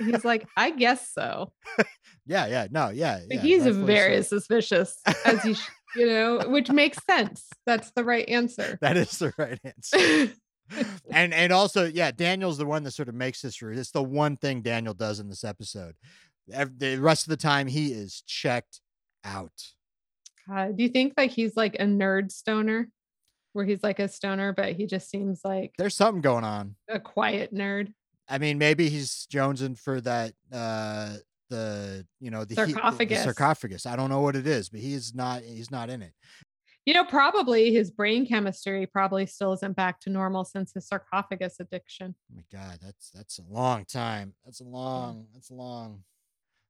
[0.00, 1.52] And he's like i guess so
[2.26, 3.20] Yeah, yeah, no, yeah.
[3.30, 4.38] yeah, he's very so.
[4.38, 4.96] suspicious
[5.26, 9.34] as you sh- you know which makes sense that's the right answer That is the
[9.36, 10.32] right answer.
[11.10, 13.60] and and also, yeah, Daniel's the one that sort of makes this.
[13.60, 15.94] It's the one thing Daniel does in this episode.
[16.48, 18.80] The rest of the time, he is checked
[19.24, 19.52] out.
[20.48, 22.88] God, do you think like he's like a nerd stoner
[23.52, 26.76] where he's like a stoner but he just seems like There's something going on.
[26.88, 27.92] a quiet nerd
[28.28, 31.16] I mean, maybe he's jonesing for that uh
[31.50, 33.22] the you know the heat- the- the Sarcophagus.
[33.24, 33.86] sarcophagus.
[33.86, 36.12] I don't know what it is, but he's not he's not in it.
[36.86, 41.56] you know probably his brain chemistry probably still isn't back to normal since his sarcophagus
[41.60, 44.34] addiction Oh my god, that's that's a long time.
[44.44, 45.26] That's a long.
[45.34, 46.02] That's a long.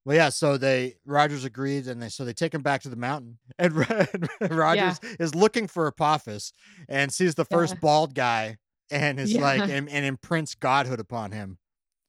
[0.04, 0.28] Well, yeah.
[0.28, 3.72] So they Rogers agreed, and they so they take him back to the mountain, and,
[3.74, 4.06] Ro-
[4.40, 6.52] and Rogers is looking for Apophis
[6.88, 7.80] and sees the first Yeah.
[7.80, 8.56] bald guy,
[8.94, 11.58] and is like and, and imprints godhood upon him.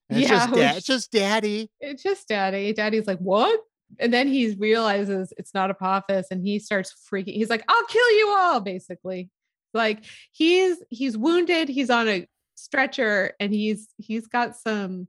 [0.09, 1.71] And it's Yeah, just da- it's just daddy.
[1.79, 2.73] it's just daddy.
[2.73, 3.59] Daddy's like what?
[3.99, 8.11] And then he realizes it's not apophis and he starts freaking he's like i'll kill
[8.17, 9.29] you all basically.
[9.73, 15.07] Like he's he's wounded he's on a stretcher and he's he's got some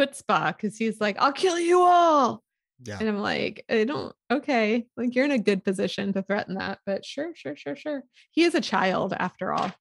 [0.00, 2.42] chutzpah because he's like i'll kill you all.
[2.84, 2.98] Yeah.
[3.00, 6.78] and i'm like i don't okay like you're in a good position to threaten that
[6.84, 8.02] but sure sure sure sure.
[8.32, 9.72] He is a child after all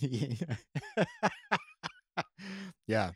[2.86, 3.10] yeah.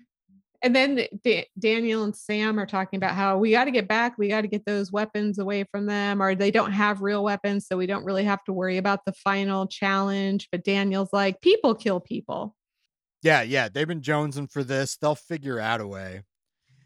[0.62, 4.16] and then Da- Daniel and Sam are talking about how we got to get back,
[4.18, 7.66] we got to get those weapons away from them, or they don't have real weapons,
[7.66, 10.49] so we don't really have to worry about the final challenge.
[10.53, 12.55] But Daniel's like, people kill people,
[13.23, 13.42] Yeah.
[13.42, 13.68] Yeah.
[13.68, 14.97] They've been jonesing for this.
[14.97, 16.23] They'll figure out a way.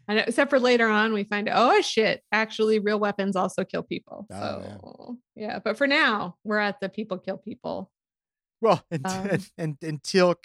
[0.07, 4.25] and except for later on, we find oh shit, actually, real weapons also kill people.
[4.31, 7.91] Oh, So yeah, but for now, we're at the people kill people.
[8.61, 10.37] Well, and Um, and, and and Teal'c,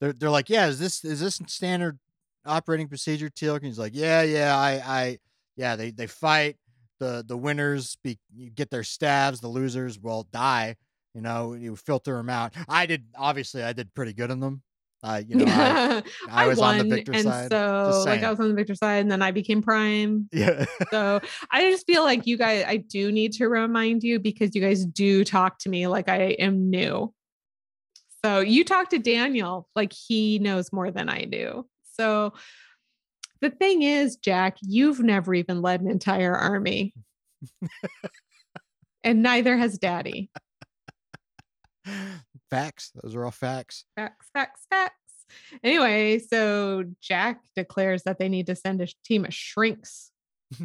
[0.00, 1.98] they're they're like, yeah, is this is this standard
[2.44, 3.58] operating procedure, Teal'c?
[3.58, 5.18] And he's like, yeah, yeah, I I
[5.56, 6.56] yeah, they they fight.
[6.98, 10.76] The the winners be you get their stabs, the losers will die.
[11.14, 12.54] You know, you filter them out.
[12.68, 14.62] I did obviously I did pretty good in them.
[15.02, 17.50] Uh, you know, I, I was on the victor and side.
[17.50, 18.22] so like.
[18.22, 20.28] I was on the victor side, and then I became prime.
[20.30, 20.66] yeah.
[20.90, 24.60] So I just feel like you guys, I do need to remind you because you
[24.60, 27.12] guys do talk to me like I am new.
[28.24, 31.66] So you talk to Daniel like he knows more than I do.
[31.94, 32.34] So
[33.40, 36.94] the thing is, Jack, you've never even led an entire army.
[39.04, 40.30] and neither has daddy.
[42.50, 42.92] facts.
[43.02, 43.84] Those are all facts.
[43.96, 44.94] Facts, facts, facts.
[45.62, 50.10] Anyway, so Jack declares that they need to send a team of shrinks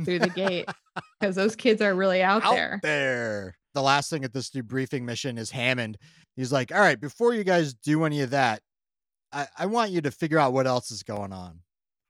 [0.03, 0.67] through the gate
[1.19, 2.79] because those kids are really out, Out there.
[2.81, 3.57] there.
[3.75, 5.97] The last thing at this debriefing mission is Hammond.
[6.35, 8.61] He's like, all right, before you guys do any of that,
[9.31, 11.59] I, I want you to figure out what else is going on.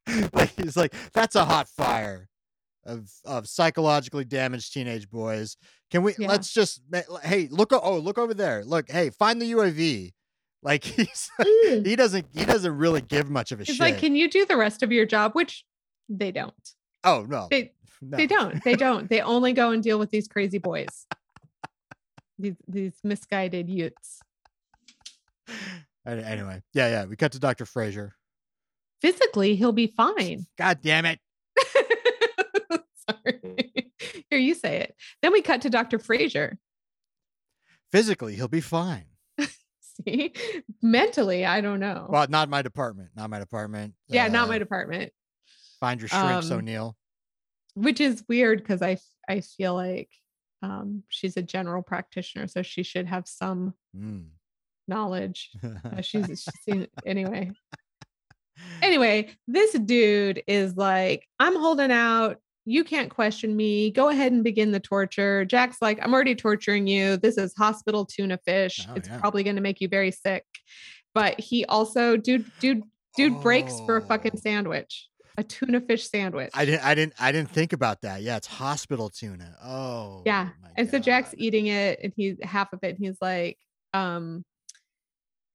[0.34, 2.30] like he's like, that's a hot fire
[2.86, 5.58] of of psychologically damaged teenage boys.
[5.90, 6.28] Can we Yeah.
[6.30, 6.82] let's just
[7.24, 8.64] hey, look oh, look over there.
[8.64, 10.12] Look, hey, find the UAV.
[10.64, 11.86] Like he's Mm.
[11.86, 13.80] he doesn't he doesn't really give much of a It's shit.
[13.80, 15.34] like, can you do the rest of your job?
[15.34, 15.64] Which
[16.10, 16.54] they don't.
[17.04, 17.48] oh no.
[17.52, 18.18] They no.
[18.18, 18.64] they don't.
[18.64, 19.08] They don't.
[19.08, 21.06] They only go and deal with these crazy boys.
[22.38, 24.20] These these misguided youths.
[26.06, 27.06] Anyway, yeah, yeah.
[27.06, 27.66] We cut to Dr.
[27.66, 28.14] Frazier.
[29.02, 30.46] Physically, he'll be fine.
[30.58, 31.20] God damn it.
[33.10, 33.92] Sorry.
[34.30, 34.96] Here, you say it.
[35.22, 36.00] Then we cut to Dr.
[36.00, 36.58] Frazier.
[37.92, 39.06] Physically, he'll be fine.
[40.06, 40.34] See,
[40.82, 42.08] mentally, I don't know.
[42.10, 43.10] Well, not my department.
[43.16, 43.94] Not my department.
[44.08, 45.12] yeah, not my Uh, department.
[45.80, 46.96] Find your shrinks, um, O'Neill.
[47.76, 50.10] Which is weird because I I feel like
[50.66, 54.26] um, she's a general practitioner, so she should have some Mm.
[54.88, 55.52] knowledge.
[55.64, 57.52] Uh, she's, she's seen anyway.
[58.82, 62.38] Anyway, this dude is like, I'm holding out.
[62.66, 63.92] You can't question me.
[63.92, 65.46] Go ahead and begin the torture.
[65.46, 67.18] Jack's like, I'm already torturing you.
[67.18, 68.86] This is hospital tuna fish.
[68.90, 69.20] Oh, it's yeah.
[69.20, 70.44] probably going to make you very sick.
[71.14, 72.84] But he also, dude, dude,
[73.16, 74.40] dude breaks for a fucking Oh.
[74.40, 76.52] sandwich, a tuna fish sandwich.
[76.54, 76.84] I didn't.
[76.84, 77.14] I didn't.
[77.20, 78.22] I didn't think about that.
[78.22, 79.56] Yeah, it's hospital tuna.
[79.64, 80.24] Oh.
[80.26, 83.58] Yeah, and so Jack's eating it and he's half of it and he's like,
[83.94, 84.44] um,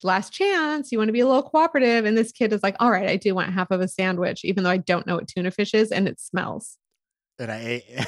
[0.03, 2.05] last chance, you want to be a little cooperative.
[2.05, 4.65] And this kid is like, all right, I do want half of a sandwich, even
[4.65, 6.79] though I don't know what tuna fish is and it smells.
[7.39, 8.07] And I ate.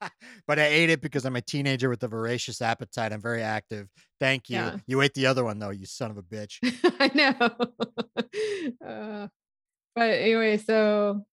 [0.46, 3.12] but I ate it because I'm a teenager with a voracious appetite.
[3.12, 3.88] I'm very active.
[4.20, 4.56] Thank you.
[4.56, 4.76] Yeah.
[4.86, 5.70] You ate the other one though.
[5.70, 6.58] You son of a bitch.
[7.00, 8.86] I know.
[8.86, 9.28] uh,
[9.98, 11.24] but anyway, so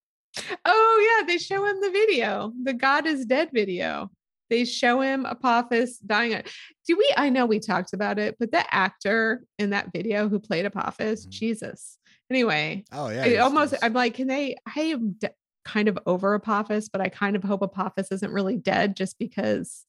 [0.66, 4.10] oh yeah, they show him the video, the God is dead video.
[4.50, 6.44] They show him Apophis dying.
[6.88, 7.14] Do we?
[7.18, 11.26] I know we talked about it, but the actor in that video who played Apophis,
[11.26, 11.30] Mhm.
[11.30, 11.98] Jesus.
[12.30, 13.24] Anyway, Oh yeah.
[13.26, 14.56] I almost he's- I'm like, can they?
[14.76, 15.28] I am d-
[15.64, 19.86] kind of over Apophis, but I kind of hope Apophis isn't really dead, just because.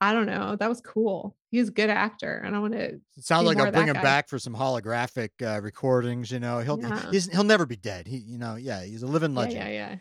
[0.00, 0.56] I don't know.
[0.56, 1.36] That was cool.
[1.50, 2.84] He's a good actor, and I want to.
[2.84, 4.02] It sounds like I'll bring him guy.
[4.02, 6.30] back for some holographic uh, recordings.
[6.30, 7.10] You know, he'll Yeah.
[7.10, 8.06] he's, he'll never be dead.
[8.06, 9.56] He, you know, yeah, he's a living legend.
[9.56, 9.96] yeah, yeah,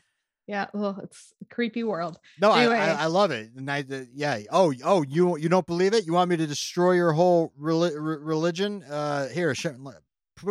[0.47, 0.65] yeah.
[0.73, 2.17] Well, it's a creepy world.
[2.39, 2.77] No, I, Anyway.
[2.77, 3.51] I I love it.
[3.57, 4.39] And I, uh, yeah.
[4.51, 6.05] Oh, oh, you you don't believe it?
[6.05, 8.83] You want me to destroy your whole re- religion?
[8.83, 9.53] Uh, here,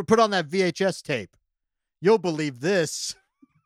[0.07, 1.37] put on that VHS tape.
[2.01, 3.17] You'll believe this.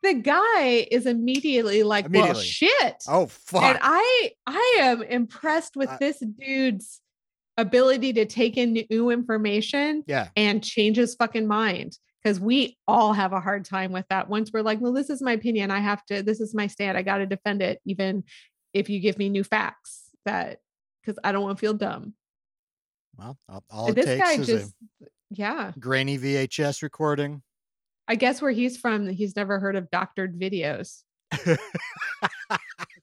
[0.03, 3.63] The guy is immediately like, "Well, shit," Oh fuck.
[3.63, 3.79] and!
[3.81, 6.99] I I am impressed with I- this dude's
[7.57, 11.97] ability to take in new information yeah, and change his fucking mind.
[12.21, 14.29] Because we all have a hard time with that.
[14.29, 15.71] Once we're like, "Well, this is my opinion.
[15.71, 16.21] I have to.
[16.21, 16.97] This is my stand.
[16.97, 18.23] I got to defend it, even
[18.73, 20.59] if you give me new facts." That
[21.01, 22.13] because I don't want to feel dumb.
[23.17, 24.73] well, all, all it this takes guy is just,
[25.29, 25.71] yeah.
[25.79, 27.41] grainy VHS recording.
[28.07, 31.03] I guess where he's from, he's never heard of doctored videos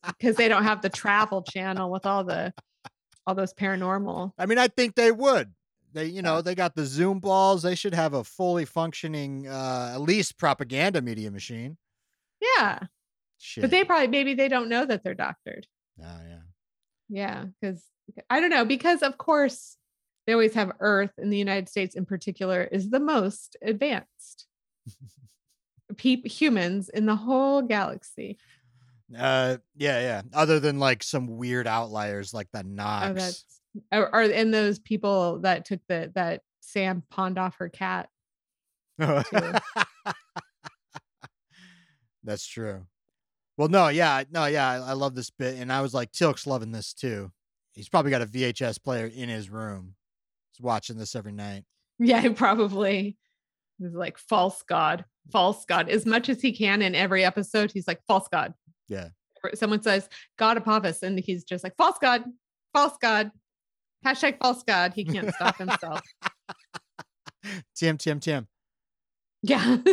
[0.07, 2.53] because they don't have the travel channel with all the
[3.27, 4.33] all those paranormal.
[4.39, 5.53] I mean, I think they would.
[5.93, 7.63] They, you know, they got the Zoom balls.
[7.63, 11.77] They should have a fully functioning, uh, at least propaganda media machine.
[12.41, 12.79] Yeah,
[13.39, 13.63] Shit.
[13.63, 15.67] but they probably maybe they don't know that they're doctored.
[16.01, 16.41] Oh yeah.
[17.09, 17.83] Yeah, because
[18.29, 19.77] I don't know because of course
[20.27, 24.47] they always have Earth in the United States in particular is the most advanced.
[25.97, 28.39] Peep humans in the whole galaxy.
[29.17, 30.23] Uh, yeah, yeah.
[30.33, 33.09] Other than like some weird outliers like the Nox.
[33.09, 33.45] Oh, that's
[33.93, 38.09] or, or and those people that took the that Sam pawned off her cat.
[39.01, 39.23] too.
[42.23, 42.87] That's true.
[43.57, 46.47] Well, no, yeah, no, yeah, I, I love this bit, and I was like, Teal'c's
[46.47, 47.31] loving this too.
[47.73, 49.95] He's probably got a VHS player in his room.
[50.53, 51.65] He's watching this every night.
[52.03, 53.19] Yeah, probably.
[53.81, 55.89] He's like false god, false god.
[55.89, 58.55] As much as he can in every episode, he's like false god.
[58.89, 59.09] Yeah.
[59.55, 60.09] Someone says
[60.39, 62.25] God Apophis, and he's just like false god,
[62.75, 63.31] false god.
[64.07, 64.93] Hashtag false god.
[64.95, 66.01] He can't stop himself.
[67.75, 68.49] Tim, Tim, Tim.
[69.43, 69.79] yeah.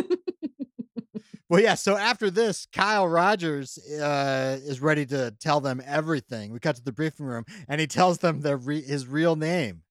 [1.50, 1.74] Well, yeah.
[1.74, 6.52] So after this, Kyle Rogers uh, is ready to tell them everything.
[6.52, 9.82] We cut to the briefing room, and he tells them their re- his real name,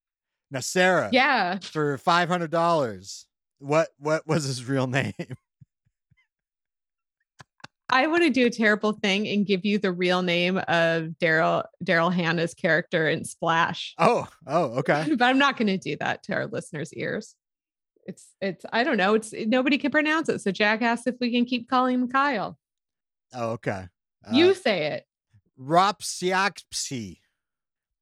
[0.53, 1.57] Nasera, yeah.
[1.59, 3.25] for five hundred dollars.
[3.59, 5.13] What what was his real name?
[7.89, 11.63] I want to do a terrible thing and give you the real name of Daryl
[11.83, 13.95] Daryl Hannah's character in Splash.
[13.97, 15.07] Oh, oh, okay.
[15.17, 17.35] but I'm not going to do that to our listeners' ears.
[18.05, 19.15] It's it's I don't know.
[19.15, 20.39] It's nobody can pronounce it.
[20.39, 22.57] So Jack asked if we can keep calling him Kyle.
[23.33, 23.87] Oh, okay.
[24.25, 25.05] Uh, you say it.
[25.59, 27.19] Ropsiapsy,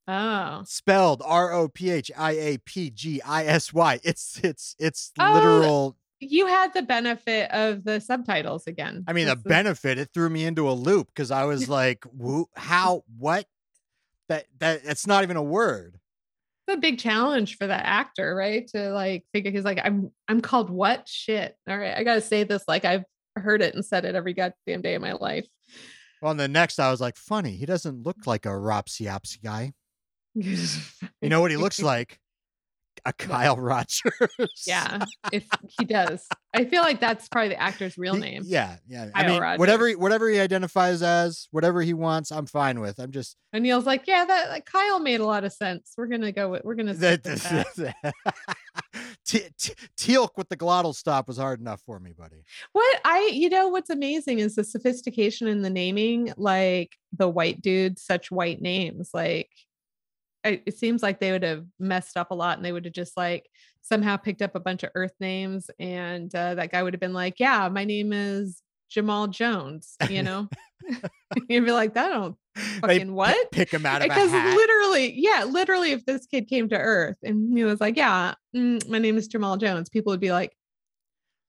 [0.07, 0.61] Oh.
[0.65, 3.99] spelled R O P H I A P G I S Y.
[4.03, 5.97] It's it's it's Oh, literal.
[6.19, 9.03] You had the benefit of the subtitles again.
[9.07, 12.47] I mean, the benefit it threw me into a loop because I was like, "Woo,
[12.55, 13.03] how?
[13.17, 13.47] What?
[14.29, 15.99] That that that's not even a word."
[16.67, 18.67] it's a big challenge for that actor, right?
[18.69, 21.55] To like figure he's like, I'm I'm called what shit.
[21.67, 23.03] All right, I gotta say this like I've
[23.35, 25.45] heard it and said it every goddamn day of my life.
[26.21, 29.73] Well, and the next I was like, "Funny, he doesn't look like a Ropsiapsy guy.
[30.35, 32.19] You know what he looks like?
[33.07, 34.11] A Kyle Rogers."
[34.65, 35.45] yeah, if
[35.77, 36.27] he does.
[36.55, 38.43] I feel like that's probably the actor's real He- name.
[38.45, 39.09] Yeah, yeah.
[39.13, 39.89] I Kyle mean, whatever Rogers.
[39.91, 42.97] he, whatever he identifies as, whatever he wants, I'm fine with.
[42.99, 45.93] I'm just And Neil's like, yeah, that like, Kyle made a lot of sense.
[45.97, 47.95] We're gonna go with we're gonna that, with that.
[49.25, 52.43] Te- te- Teal'c with the glottal stop was hard enough for me, buddy.
[52.73, 56.31] What I, you know, what's amazing is the sophistication in the naming.
[56.37, 59.09] Like the white dudes, such white names.
[59.13, 59.64] Like I,
[60.45, 63.17] it seems like they would have messed up a lot, and they would have just
[63.17, 63.49] like
[63.81, 67.13] somehow picked up a bunch of Earth names, and uh, that guy would have been
[67.13, 70.47] like, "Yeah, my name is Jamal Jones." You know,
[71.49, 72.61] you'd be like, "That don't They
[72.99, 76.77] fucking what?" Pick him out of because literally, yeah, literally, if this kid came to
[76.77, 80.31] Earth and he was like, "Yeah, mm, my name is Jamal Jones," people would be
[80.31, 80.55] like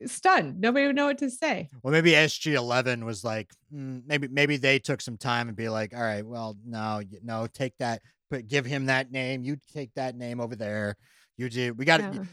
[0.04, 0.60] stunned.
[0.60, 1.70] Nobody would know what to say.
[1.82, 5.94] Well, maybe SG11 was like, mm, maybe maybe they took some time and be like,
[5.94, 9.42] all right, well, no, no, take that, but give him that name.
[9.42, 10.96] You take that name over there.
[11.36, 11.74] You do.
[11.74, 12.26] We got to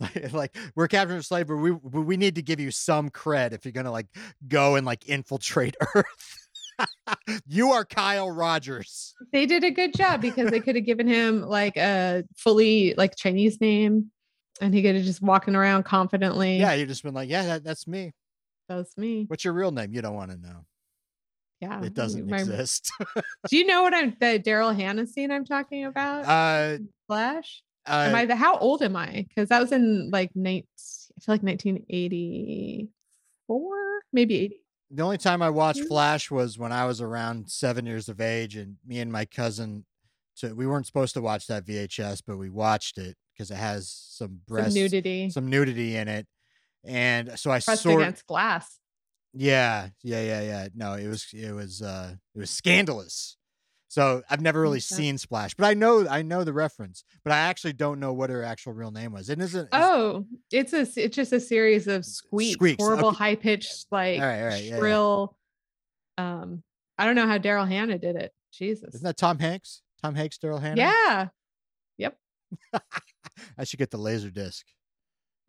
[0.00, 0.28] Yeah.
[0.32, 3.52] like we're capturing a slave, but we we we need to give you some cred
[3.52, 4.08] if you're gonna like
[4.46, 6.48] go and like infiltrate Earth.
[7.46, 9.14] you are Kyle Rogers.
[9.32, 13.16] They did a good job because they could have given him like a fully like
[13.16, 14.10] Chinese name
[14.60, 16.58] and he could have just walking around confidently.
[16.58, 18.12] Yeah, you just been like, yeah, that, that's me.
[18.68, 19.24] That's me.
[19.28, 19.92] What's your real name?
[19.92, 20.64] You don't want to know.
[21.62, 21.80] Yeah.
[21.84, 22.90] It doesn't my- exist.
[23.48, 26.24] Do you know what I'm the Daryl Hannah scene I'm talking about?
[26.26, 27.62] uh, Splash?
[27.88, 29.24] uh, am I the how old am I?
[29.28, 30.66] Because that was in like night
[31.16, 32.88] I feel like 1984,
[34.12, 34.56] maybe 80.
[34.90, 35.84] the only time I watched.
[35.84, 39.84] Splash was when I was around seven years of age, and me and my cousin.
[40.34, 43.88] So we weren't supposed to watch that VHS, but we watched it because it has
[43.90, 46.26] some Some nudity some nudity in it,
[46.84, 48.00] and so I pressed sort.
[48.02, 48.78] against glass.
[49.34, 50.68] Yeah, yeah, yeah, yeah.
[50.74, 53.36] No, it was it was uh it was scandalous.
[53.88, 54.94] So I've never really Okay.
[54.96, 58.30] seen Splash, but I know I know the reference, but I actually don't know what
[58.30, 59.28] her actual real name was.
[59.28, 59.68] It isn't.
[59.72, 63.16] Oh, it's a it's just a series of squeaks, Squeaks, horrible okay.
[63.16, 64.78] high pitched like All right, all right, yeah, yeah.
[64.78, 65.36] shrill.
[66.18, 66.62] Um,
[66.98, 68.32] I don't know how Daryl Hannah did it.
[68.52, 68.94] Jesus.
[68.94, 69.82] Isn't that Tom Hanks?
[70.02, 70.80] Tom Hanks, Daryl Hannah.
[70.80, 71.28] yeah.
[71.98, 72.16] Yep.
[73.58, 74.66] I should get the laser disc.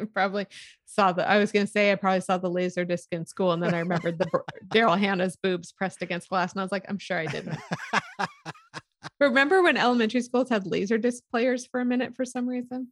[0.00, 0.46] I probably
[0.84, 1.28] saw the.
[1.28, 3.78] I was gonna say I probably saw the laser disc in school, and then I
[3.80, 4.26] remembered the
[4.68, 7.58] Daryl Hannah's boobs pressed against glass, and I was like, I'm sure I didn't.
[9.20, 12.88] Remember when elementary schools had laser disc players for a minute for some reason?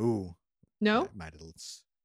[0.00, 0.34] Ooh,
[0.80, 1.02] No.
[1.04, 1.42] I might have.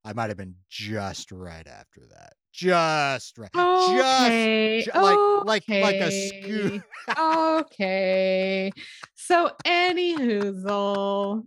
[0.04, 2.34] I might have been just right after that.
[2.52, 3.50] Just right.
[3.54, 4.82] Okay.
[4.84, 6.82] ju- like- like- like a scoop.
[7.10, 8.72] okay, okay.
[9.14, 11.44] So, any hoozle,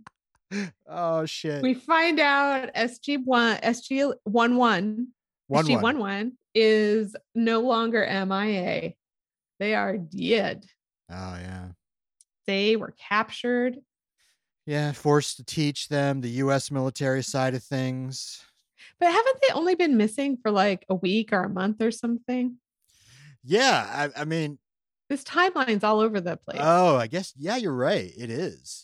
[0.86, 1.62] Oh shit.
[1.62, 5.08] we find out SG one SG one one
[5.48, 5.82] one SG one.
[5.82, 8.92] one one is no longer MIA.
[9.58, 10.66] They are dead.
[11.10, 11.68] Oh yeah.
[12.46, 13.78] They were captured.
[14.66, 16.70] Yeah, forced to teach them the U.S.
[16.70, 18.40] military side of things.
[18.98, 22.56] But haven't they only been missing for like a week or a month or something?
[23.42, 24.58] Yeah, I, I mean,
[25.10, 26.60] This timeline's all over the place.
[26.62, 28.10] oh, I guess yeah, you're right.
[28.16, 28.83] It is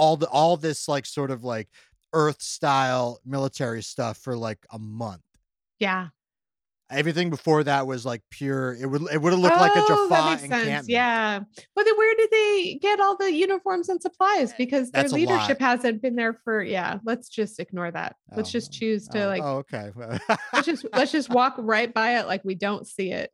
[0.00, 1.68] all the all this like sort of like
[2.12, 5.22] Earth style military stuff for like a month.
[5.78, 6.08] yeah.
[6.92, 8.74] Everything before that was like pure.
[8.74, 10.88] It would it would have looked like a Oh, Jaffa encampment.
[10.88, 11.38] Yeah.
[11.76, 14.52] But then where did they get all the uniforms and supplies?
[14.58, 16.98] Because their That's leadership hasn't been there for yeah.
[17.04, 18.16] Let's just ignore that.
[18.36, 19.92] Let's Oh, just choose to oh, like Oh, okay.
[20.52, 23.30] let's just let's just walk right by it like we don't see it.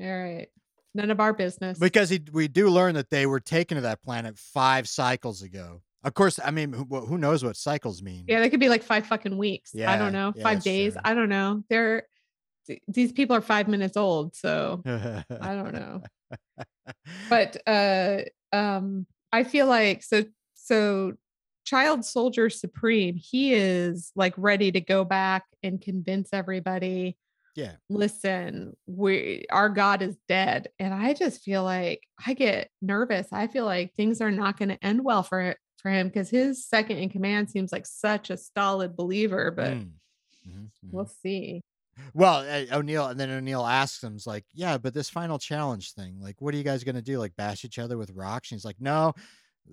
[0.00, 0.46] All right.
[0.94, 1.80] None of our business.
[1.80, 5.82] because he, we do learn that they were taken to that planet five cycles ago.
[6.04, 8.24] Of course, I mean, who, who knows what cycles mean?
[8.26, 9.70] yeah, they could be like five fucking weeks.
[9.72, 10.32] Yeah, I don't know.
[10.34, 10.96] yeah, five days.
[11.04, 11.62] I don't know.
[11.68, 12.08] They're
[12.66, 16.02] th- these people are five minutes old, so I don't know.
[17.28, 18.18] but uh
[18.52, 20.24] um i feel like so
[20.54, 21.12] so
[21.64, 27.16] child soldier supreme he is like ready to go back and convince everybody
[27.54, 27.72] yeah.
[27.88, 33.46] listen we our god is dead and i just feel like i get nervous i
[33.46, 36.98] feel like things are not going to end well for for him because his second
[36.98, 39.90] in command seems like such a stolid believer but Mm.
[40.48, 40.92] Mhm, mhm.
[40.92, 41.60] we'll see
[42.14, 45.92] Well, uh, O'Neill, and then O'Neill asks him, "Is like, yeah, but this final challenge
[45.92, 47.18] thing, like, what are you guys gonna do?
[47.18, 49.12] Like, bash each other with rocks?" And he's like, "No."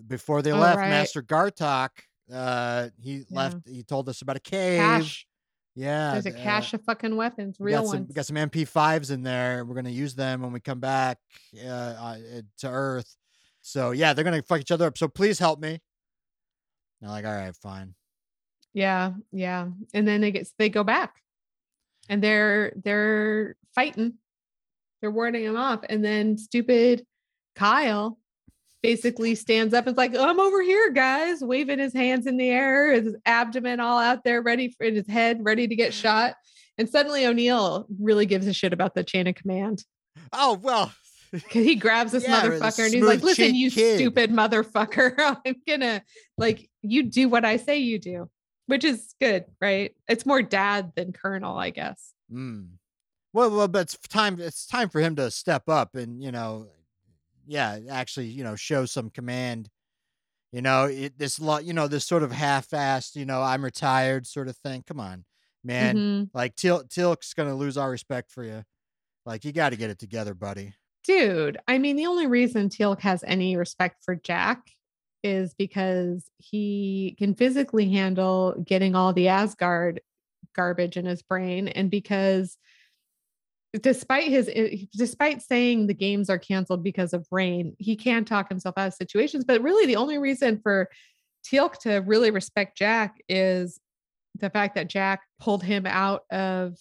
[0.07, 0.89] Before they Oh, left, right.
[0.89, 1.89] Master Gartok,
[2.31, 3.57] uh, he left.
[3.65, 4.79] He told us about a cave.
[4.79, 5.25] cash
[5.75, 8.35] Yeah, there's a uh, cache of fucking weapons we real some, ones we got some
[8.35, 9.63] MP5s in there.
[9.63, 11.19] We're gonna use them when we come back
[11.63, 12.17] uh, uh,
[12.59, 13.15] to Earth.
[13.61, 14.97] So yeah, they're gonna fuck each other up.
[14.97, 15.79] So please help me.
[17.01, 17.93] They're like, all right, fine.
[18.73, 19.67] Yeah, yeah.
[19.93, 21.15] And then they get they go back
[22.07, 24.15] and they're they're fighting.
[25.01, 25.81] They're warding him off.
[25.87, 27.05] And then stupid
[27.55, 28.17] Kyle
[28.81, 32.49] basically stands up and is like, I'm over here, guys, waving his hands in the
[32.49, 36.35] air, his abdomen all out there, ready for in his head, ready to get shot.
[36.77, 39.83] And suddenly O'Neill really gives a shit about the chain of command.
[40.31, 40.93] Oh well.
[41.31, 45.13] Cause he grabs this Yeah, motherfucker and he's like, listen, you kid." stupid motherfucker.
[45.45, 46.01] I'm gonna
[46.37, 48.29] like you do what I say you do,
[48.67, 49.95] which is good, right?
[50.07, 52.13] It's more dad than colonel, I guess.
[52.31, 52.69] Mm.
[53.33, 54.39] Well, well, but it's time.
[54.39, 56.67] It's time for him to step up and you know,
[57.45, 59.69] yeah, actually, you know, show some command.
[60.51, 64.25] You know, it, this lot, you know, this sort of half-assed, you know, I'm retired
[64.25, 64.83] sort of thing.
[64.87, 65.25] Come on,
[65.63, 65.95] man.
[65.95, 66.29] Mhm.
[66.33, 68.63] Like Til Teal'c's gonna lose our respect for you.
[69.27, 70.73] Like you got to get it together, buddy.
[71.05, 74.69] Dude, I mean, the only reason Teal'c has any respect for Jack
[75.23, 80.01] is because he can physically handle getting all the Asgard
[80.55, 82.57] garbage in his brain, and because
[83.81, 88.49] despite his eh, despite saying the games are canceled because of rain, he can talk
[88.49, 89.45] himself out of situations.
[89.45, 90.89] But really, the only reason for
[91.45, 93.79] Teal'c to really respect Jack is
[94.35, 96.77] the fact that Jack pulled him out of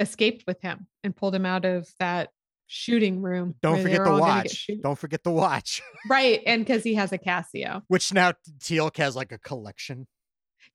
[0.00, 2.30] escaped with him and pulled him out of that
[2.66, 3.54] shooting room.
[3.62, 4.70] Don't forget the watch.
[4.82, 6.42] Don't forget the watch, Right.
[6.46, 7.82] And because he has a Casio.
[7.88, 10.06] which now Teal'c has like a collection.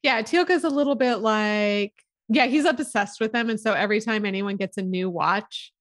[0.04, 0.22] Yeah.
[0.22, 1.94] Teal'c's a little bit like,
[2.30, 3.50] yeah, he's obsessed with them.
[3.50, 5.74] And so every time anyone gets a new watch,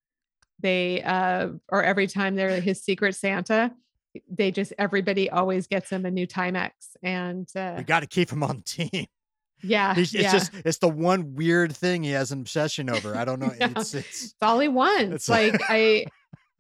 [0.59, 3.73] they, uh, or every time they're his secret Santa,
[4.29, 6.71] they just, everybody always gets him a new Timex.
[7.03, 9.07] And uh, We got to keep him on the team.
[9.63, 10.33] Yeah, it's yeah.
[10.33, 13.17] just it's the one weird thing he has an obsession over.
[13.17, 13.53] I don't know.
[13.61, 15.13] It's it's It's all he wants.
[15.13, 16.07] It's like I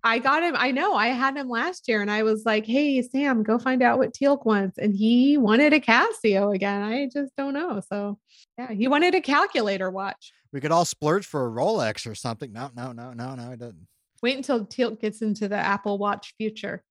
[0.02, 0.54] I got him.
[0.56, 3.82] I know I had him last year and I was like, hey Sam, go find
[3.82, 4.78] out what Teal'c wants.
[4.78, 6.82] And he wanted a Casio again.
[6.82, 7.80] I just don't know.
[7.88, 8.18] So
[8.58, 10.32] yeah, he wanted a calculator watch.
[10.52, 12.52] we could all splurge for a Rolex or something.
[12.52, 13.50] No, no, no, no, no.
[13.52, 13.86] It doesn't.
[14.22, 16.82] Wait until Teal'c gets into the Apple Watch future.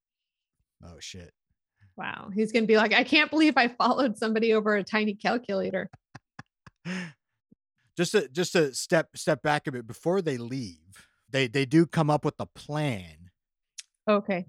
[0.84, 1.32] Oh shit.
[1.99, 2.29] Wow.
[2.33, 5.89] He's gonna be like, I can't believe I followed somebody over a tiny calculator.
[7.97, 11.85] just to just to step step back a bit before they leave, they they do
[11.85, 13.29] come up with a plan.
[14.07, 14.45] Okay.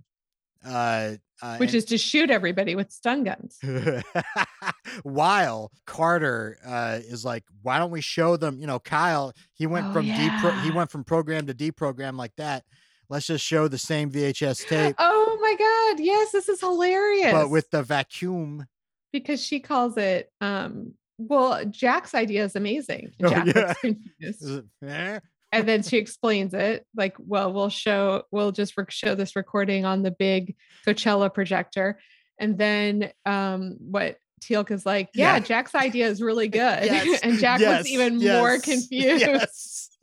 [0.65, 3.59] Uh, uh Which and- is to shoot everybody with stun guns.
[5.03, 8.61] while Carter uh, is like, why don't we show them?
[8.61, 12.37] You know, Kyle, he went Oh, from depro- he went from program to deprogram like
[12.37, 12.65] that.
[13.09, 16.05] Let's just show the same VHS tape, Oh my god.
[16.05, 17.33] Yes, this is hilarious.
[17.33, 18.67] but with the vacuum.
[19.13, 23.75] because she calls it um well jack's idea is amazing Oh, jack yeah.
[24.21, 25.19] Is it- eh?
[25.53, 29.85] and then she explains it like well we'll show we'll just rec- show this recording
[29.85, 30.55] on the big
[30.87, 31.99] coachella projector
[32.39, 35.41] and then um what Teal'c is like, yeah, Yeah.
[35.41, 36.85] Jack's idea is really good.
[36.85, 39.99] Yes, and Jack yes, looks even more yes, confused.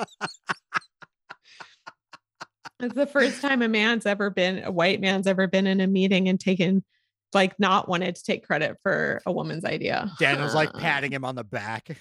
[2.79, 5.87] It's the first time a man's ever been, a white man's ever been in a
[5.87, 6.83] meeting and taken,
[7.33, 10.11] like, not wanted to take credit for a woman's idea.
[10.19, 11.97] Daniel's like patting him on the back.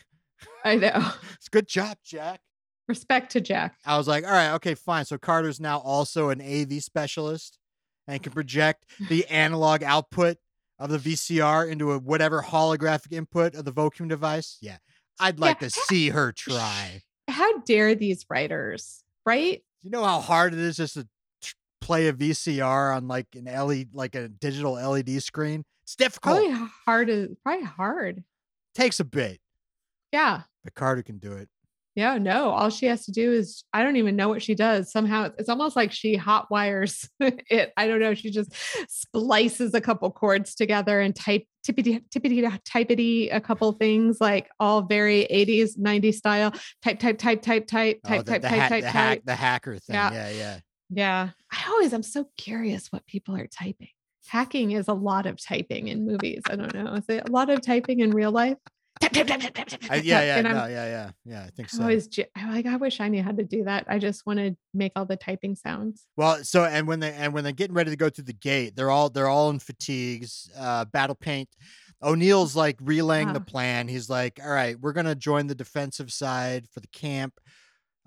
[0.64, 1.12] I know.
[1.34, 2.40] It's good job, Jack.
[2.88, 3.74] Respect to Jack.
[3.84, 5.04] I was like, all right, okay, fine.
[5.06, 7.58] So Carter's now also an AV specialist
[8.06, 10.36] and can project the analog output
[10.78, 14.58] of the VCR into a whatever holographic input of the vacuum device.
[14.60, 14.76] Yeah,
[15.18, 15.68] I'd like Yeah.
[15.68, 17.00] to see her try.
[17.28, 19.62] How dare these writers, right?
[19.86, 21.06] You know how hard it is just to
[21.40, 25.62] tr- play a VCR on like an LED, like a digital LED screen.
[25.84, 26.38] It's difficult.
[26.38, 27.08] Probably hard.
[27.08, 28.24] Is probably hard.
[28.74, 29.38] Takes a bit,
[30.10, 30.42] Yeah.
[30.64, 31.48] but Carter can do it.
[31.96, 32.50] Yeah, no.
[32.50, 34.92] All she has to do is I don't even know what she does.
[34.92, 37.72] Somehow it's, almost like she hot wires it.
[37.74, 38.12] I don't know.
[38.12, 38.52] She just
[38.86, 44.82] splices a couple chords together and type tippity tippity typity a couple things like all
[44.82, 46.52] very 80s 90s style.
[46.84, 49.08] Type type type type type Oh, type the, type the, type hack- type the, hack-
[49.16, 49.22] type.
[49.24, 49.94] the hacker thing.
[49.94, 50.12] Yeah.
[50.12, 50.58] Yeah, yeah.
[50.90, 51.28] Yeah.
[51.50, 53.88] I always I'm so curious what people are typing.
[54.28, 56.42] Hacking is a lot of typing in movies.
[56.50, 56.92] I don't know.
[56.94, 58.58] Is it a lot of typing in real life?
[59.00, 61.42] Tap, tap, tap, tap, tap, tap, I, yeah, yeah, no, yeah, yeah, yeah.
[61.44, 61.82] I think I so.
[61.82, 63.84] always I'm like I wish I knew how to do that.
[63.88, 66.06] I just want to make all the typing sounds.
[66.16, 68.74] Well, so and when they and when they're getting ready to go through the gate,
[68.74, 71.48] they're all they're all in fatigues, uh, battle paint.
[72.02, 73.50] O'Neill's like relaying the Ah.
[73.50, 73.88] plan.
[73.88, 77.38] He's like, "All right, we're gonna join the defensive side for the camp,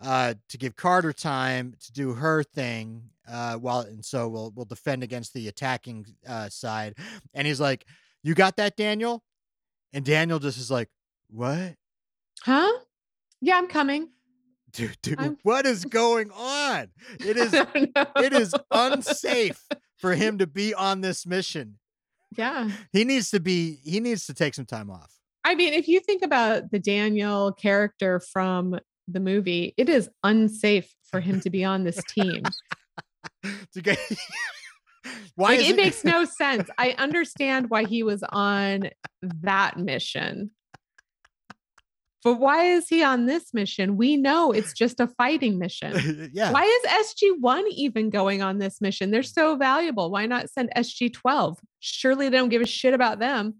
[0.01, 4.65] uh, to give Carter time to do her thing, uh, while and so we'll we'll
[4.65, 6.95] defend against the attacking uh side."
[7.35, 7.85] And he's like,
[8.23, 9.23] "You got that, Daniel?"
[9.93, 10.89] And Daniel just is like,
[11.29, 11.75] "What,
[12.43, 12.71] Huh?
[13.41, 14.09] Yeah, I'm coming.
[14.71, 14.97] dude?
[15.01, 16.89] Dude, what is going on?
[17.19, 19.61] It is it is unsafe
[19.97, 21.79] for him to be on this mission.
[22.37, 22.69] Yeah.
[22.93, 25.11] He needs to be he needs to take some time off.
[25.43, 28.77] I mean, if you think about the Daniel character from
[29.07, 32.43] the movie, it is unsafe for him to be on this team.
[35.35, 36.69] Why like, is it makes no sense.
[36.77, 38.89] I understand why he was on
[39.21, 40.51] that mission.
[42.23, 43.95] But why is he on this mission?
[43.95, 46.29] We know it's just a fighting mission.
[46.33, 46.51] yeah.
[46.51, 49.11] Why is SG1 even going on this mission?
[49.11, 50.11] They're so valuable.
[50.11, 51.57] Why not send SG12?
[51.79, 53.55] Surely they don't give a shit about them.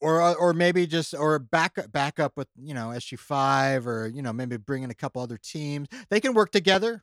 [0.00, 4.22] Or uh, or maybe just or back back up with, you know, SG5 or you
[4.22, 5.88] know, maybe bring in a couple other teams.
[6.08, 7.02] They can work together.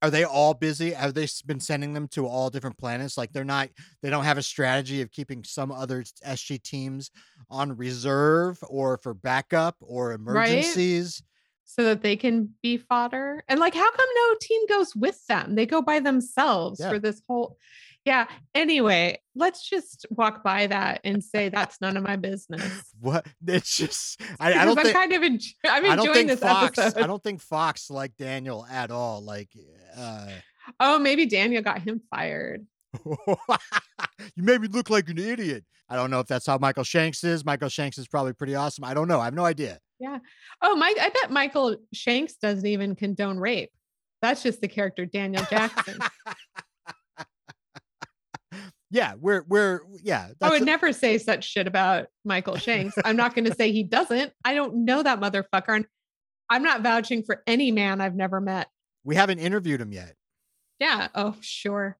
[0.00, 0.92] Are they all busy?
[0.92, 3.18] Have they been sending them to all different planets?
[3.18, 3.68] Like they're not
[4.02, 7.10] they don't have a strategy of keeping some other SG teams
[7.50, 11.22] on reserve or for backup or emergencies.
[11.64, 13.42] so that they can be fodder.
[13.48, 15.54] And like, how come no team goes with them?
[15.54, 16.90] They go by themselves Yeah.
[16.90, 17.58] for this whole.
[18.04, 18.26] Yeah.
[18.54, 22.92] Anyway, let's just walk by that and say that's none of my business.
[23.00, 23.26] What?
[23.46, 26.28] It's just I, I don't I'm think kind of enjoy- I'm I don't enjoying think
[26.28, 26.78] this Fox.
[26.78, 27.02] episode.
[27.02, 29.20] I don't think Fox like Daniel at all.
[29.22, 29.50] Like,
[29.96, 30.28] uh,
[30.80, 32.66] Oh, maybe Daniel got him fired.
[33.04, 35.64] you made me look like an idiot.
[35.88, 37.44] I don't know if that's how Michael Shanks is.
[37.44, 38.84] Michael Shanks is probably pretty awesome.
[38.84, 39.20] I don't know.
[39.20, 39.78] I have no idea.
[39.98, 40.18] Yeah.
[40.62, 43.70] Oh, Mike, I bet Michael Shanks doesn't even condone rape.
[44.20, 45.98] That's just the character Daniel Jackson.
[48.90, 50.28] yeah, we're we're yeah.
[50.40, 52.94] I would a- never say such shit about Michael Shanks.
[53.04, 54.32] I'm not going to say he doesn't.
[54.44, 55.76] I don't know that motherfucker.
[55.76, 55.86] And
[56.50, 58.68] I'm not vouching for any man I've never met.
[59.04, 60.14] we haven't interviewed him yet.
[60.80, 61.08] Yeah.
[61.14, 61.98] Oh, sure.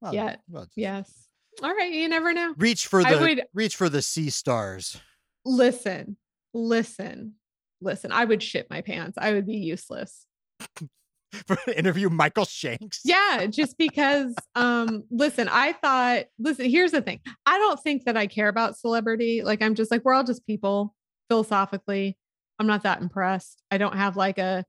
[0.00, 1.28] Well, Yeah, well, Yes.
[1.62, 1.92] All right.
[1.92, 2.54] You never know.
[2.56, 4.96] Reach for the would- reach for the sea stars.
[5.44, 6.16] Listen,
[6.54, 7.34] listen,
[7.80, 8.10] listen.
[8.12, 9.18] I would shit my pants.
[9.20, 10.26] I would be useless.
[11.46, 13.00] For interview Michael Shanks.
[13.04, 13.46] Yeah.
[13.46, 17.20] Just because, um, listen, I thought, listen, here's the thing.
[17.46, 19.42] I don't think that I care about celebrity.
[19.42, 20.94] Like, I'm just like, we're all just people
[21.28, 22.16] philosophically.
[22.58, 23.62] I'm not that impressed.
[23.70, 24.64] I don't have like a,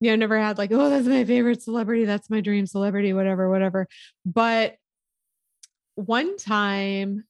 [0.00, 2.06] you know, never had like, oh, that's my favorite celebrity.
[2.06, 3.86] That's my dream celebrity, whatever, whatever.
[4.24, 4.76] But
[5.96, 7.24] one time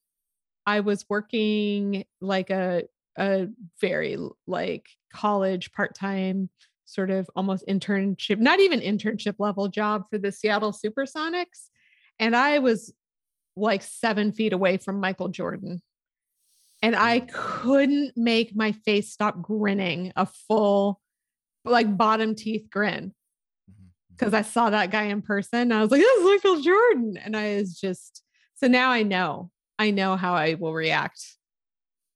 [0.67, 2.85] I was working like a,
[3.19, 3.49] a
[3.81, 4.17] very
[4.47, 6.49] like college part-time
[6.93, 11.69] sort of almost internship, not even internship level job for the Seattle Supersonics.
[12.19, 12.93] And I was
[13.57, 15.83] like seven feet away from Michael Jordan.
[16.83, 21.01] And I couldn't make my face stop grinning a full,
[21.65, 23.13] like bottom teeth grin
[23.71, 23.89] Mhm, mhm.
[24.11, 25.73] because I saw that guy in person.
[25.73, 27.17] I was like, this is Michael Jordan.
[27.19, 28.23] And I was just,
[28.55, 31.21] so now I know, I know how I will react.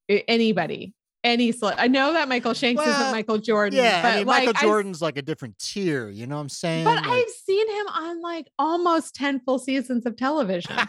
[0.09, 0.95] Anybody,
[1.25, 3.79] any, cele- I know that Michael Shanks Well, isn't Michael Jordan.
[3.79, 6.09] Yeah, but I mean, like, Michael I- Jordan's like a different tier.
[6.11, 6.85] You know what I'm saying?
[6.85, 10.77] but Like- I've seen him on like almost 10 full seasons of television.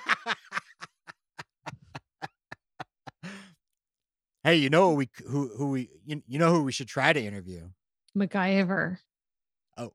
[4.44, 7.12] hey, you know who we who who we you, you know who we should try
[7.14, 7.70] to interview?
[8.18, 8.98] MacGyver.
[9.78, 9.94] Oh,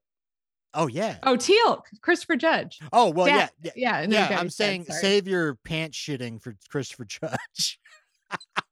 [0.74, 1.18] oh yeah.
[1.22, 2.80] Oh, Teal, Christopher Judge.
[2.92, 4.00] Oh well, Yeah, yeah, yeah.
[4.02, 4.30] Yeah.
[4.30, 7.78] yeah, I'm saying save your pants shitting for Christopher Judge.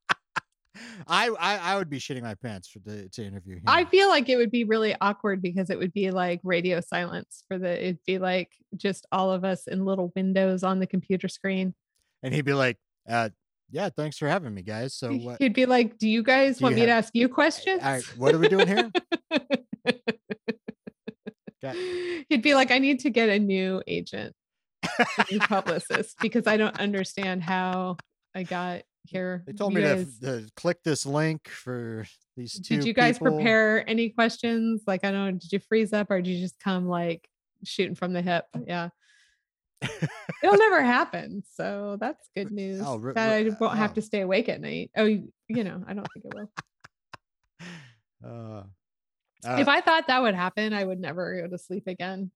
[1.06, 3.62] I, I I would be shitting my pants for the to interview him.
[3.66, 7.44] I feel like it would be really awkward because it would be like radio silence
[7.48, 11.28] for the, it'd be like just all of us in little windows on the computer
[11.28, 11.74] screen.
[12.22, 12.76] and he'd be like,
[13.08, 13.30] uh,
[13.70, 15.38] "Yeah, thanks for having me, guys." So what?
[15.40, 17.82] He'd be like, Do you guys Do want you me to ask you questions?
[17.82, 18.90] All right, what are we doing here?
[22.28, 24.34] He'd be like, I need to get a new agent,
[24.84, 27.96] a new publicist, because I don't understand how
[28.34, 29.42] I got here.
[29.46, 32.05] They told You me to, guys- to click this link for
[32.36, 32.76] these two.
[32.76, 33.36] did you guys people.
[33.36, 34.82] prepare any questions?
[34.86, 37.28] Like, I don't know, did you freeze up or did you just come like
[37.64, 38.44] shooting from the hip?
[38.66, 38.88] Yeah.
[39.82, 41.42] It'll never happen.
[41.55, 42.82] So that's good news.
[42.84, 43.94] Oh, re- that I won't have oh.
[43.94, 44.90] to stay awake at night.
[44.96, 46.51] Oh, you, you know, I don't think it will.
[48.24, 48.64] Uh,
[49.44, 52.32] if uh, I thought that would happen, I would never go to sleep again.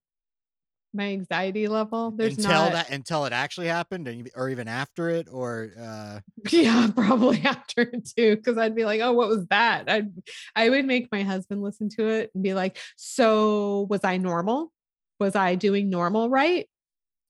[0.94, 2.72] My anxiety level, there's until not.
[2.72, 6.20] that until it actually happened, and, or even after it, or uh,
[6.52, 10.02] Yeah, probably after it too, because I'd be like, "Oh, what was that?" I
[10.54, 14.72] I would make my husband listen to it and be like, "So was I normal?
[15.18, 16.68] Was I doing normal right?"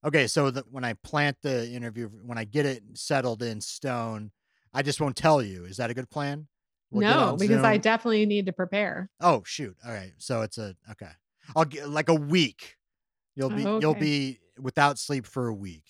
[0.05, 0.27] okay.
[0.27, 4.31] So that when I plant the interview, when I get it settled in stone,
[4.73, 5.65] I just won't tell you.
[5.65, 6.47] Is that a good plan?
[6.91, 9.09] We'll no, because I definitely need to prepare.
[9.19, 9.75] Oh shoot!
[9.85, 11.11] All right, so it's a okay.
[11.55, 12.75] I'll get like a week.
[13.35, 15.83] You'll be Oh, you'll be without sleep for a week,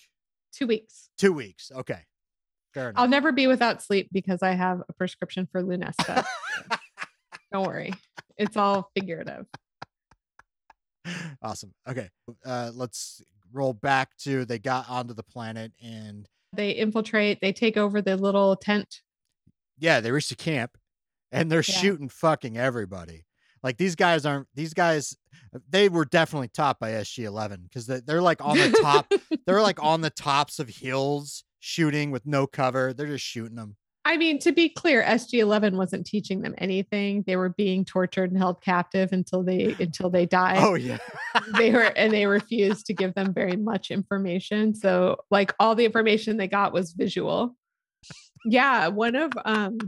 [0.52, 1.10] Two weeks.
[1.18, 1.70] two weeks.
[1.74, 2.00] Okay,
[2.72, 3.00] fair enough.
[3.02, 6.24] I'll never be without sleep because I have a prescription for Lunesta.
[7.52, 7.92] Don't worry,
[8.38, 9.46] it's all figurative.
[11.42, 11.72] awesome.
[11.88, 12.08] Okay,
[12.44, 13.22] uh, let's
[13.52, 17.40] roll back to they got onto the planet and They infiltrate.
[17.40, 19.02] They take over the little tent.
[19.78, 20.78] yeah, they reached the camp
[21.30, 21.76] and they're Yeah.
[21.80, 23.26] shooting fucking everybody.
[23.64, 25.16] Like these guys aren't these guys
[25.70, 29.10] they were definitely topped by SG11 because they, they're like on the top
[29.46, 32.92] they're like on the tops of hills shooting with no cover.
[32.92, 33.76] They're just shooting them.
[34.06, 37.24] I mean, to be clear, SG Eleven wasn't teaching them anything.
[37.26, 40.58] They were being tortured and held captive until they until they died.
[40.60, 40.98] Oh yeah.
[41.56, 44.74] They were and they refused to give them very much information.
[44.74, 47.56] So like all the information they got was visual.
[48.44, 49.78] Yeah, one of um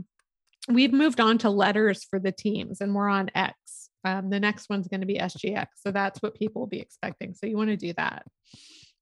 [0.67, 3.89] we've moved on to letters for the teams and we're on X.
[4.03, 5.67] Um, the next one's going to be SGX.
[5.75, 7.33] So that's what people will be expecting.
[7.33, 8.25] So you want to do that.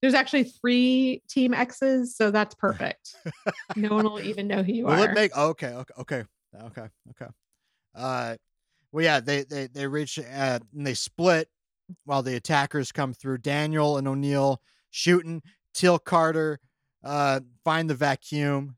[0.02, 3.16] There's actually three team X's, so that's perfect.
[3.76, 5.10] no one will even know who you Will are.
[5.10, 6.24] it make oh, okay, okay, okay,
[6.64, 7.32] okay, okay.
[7.96, 8.36] Uh,
[8.92, 10.24] well, yeah, they they they reach uh,
[10.76, 11.50] and they split
[12.04, 13.40] while the attackers come through.
[13.40, 14.62] Daniel and O'Neill
[14.92, 15.42] shooting.
[15.74, 16.60] Till Carter
[17.04, 18.76] uh find the vacuum,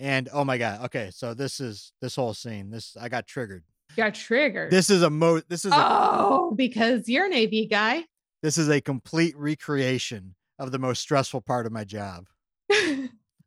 [0.00, 2.70] and oh my god, okay, so this is this whole scene.
[2.70, 3.62] This I got triggered.
[3.96, 4.70] got triggered.
[4.72, 5.40] This is a mo.
[5.48, 8.04] This is a oh, because you're an AV guy.
[8.42, 12.26] this is a complete recreation of the most stressful part of my job.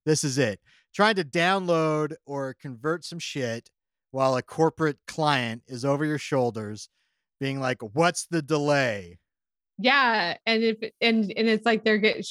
[0.06, 0.60] This is it.
[0.94, 3.70] Trying to download or convert some shit
[4.12, 6.90] while a corporate client is over your shoulders
[7.40, 9.20] being like, "What's the delay?"
[9.80, 12.24] Yeah, and if and and it's like they're getting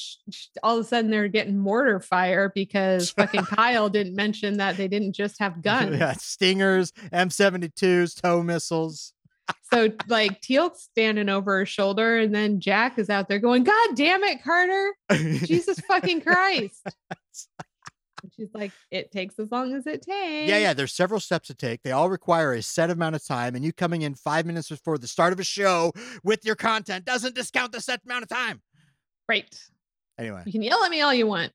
[0.63, 4.87] all of a sudden they're getting mortar fire because fucking Kyle didn't mention that they
[4.87, 5.97] didn't just have guns.
[5.97, 9.13] yeah, stingers, M72s, tow missiles.
[9.73, 13.89] So like Teal'c's standing over her shoulder, and then Jack is out there going, "God
[13.95, 14.93] damn it, Carter!
[15.45, 16.87] Jesus fucking Christ!"
[18.35, 20.73] She's like, "It takes as long as it takes." yeah, yeah.
[20.73, 21.81] There's several steps to take.
[21.83, 24.97] They all require a set amount of time, and you coming in five minutes before
[24.97, 25.91] the start of a show
[26.23, 28.61] with your content doesn't discount the set amount of time.
[29.27, 29.53] Right.
[30.17, 31.51] Anyway, You can yell at me all you want,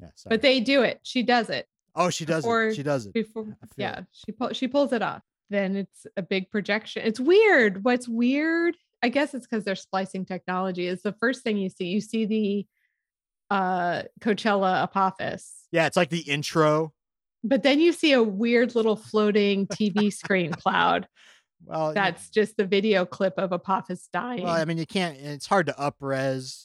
[0.00, 0.08] yeah.
[0.14, 0.30] Sorry.
[0.36, 0.98] but they do it.
[1.02, 1.66] She does it.
[1.94, 2.74] oh, she does before- it.
[2.76, 3.12] She does it.
[3.12, 4.04] before yeah it.
[4.12, 8.76] she pull, she pulls it off then it's a big projection it's weird what's weird
[9.02, 12.24] i guess it's because they're splicing technology is the first thing you see you see
[12.24, 12.64] the
[13.50, 15.66] uh coachella apophis.
[15.72, 16.92] Yeah, it's like the intro.
[17.44, 21.06] but then you see a weird little floating tv screen cloud.
[21.66, 24.44] Well, that's just the video clip of apophis dying.
[24.44, 25.18] Well, I mean, you can't.
[25.18, 26.64] It's hard to upres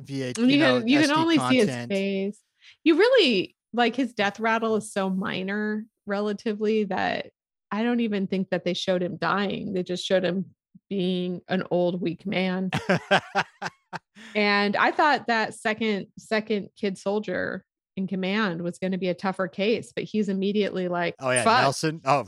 [0.00, 2.38] via you, you, know can, you can only see his face.
[2.84, 7.30] You really like his death rattle is so minor relatively that
[7.70, 9.72] i don't even think that they showed him dying.
[9.72, 10.46] They just showed him
[10.88, 12.70] being an old weak man
[14.34, 17.64] and i thought that second second kid soldier
[17.96, 21.42] in command was going to be a tougher case but he's immediately like oh yeah,
[21.42, 22.00] "Fuck." Nelson.
[22.04, 22.26] Oh,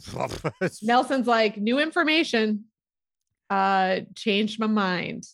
[0.83, 2.65] nelson's like new information
[3.51, 5.25] uh changed my mind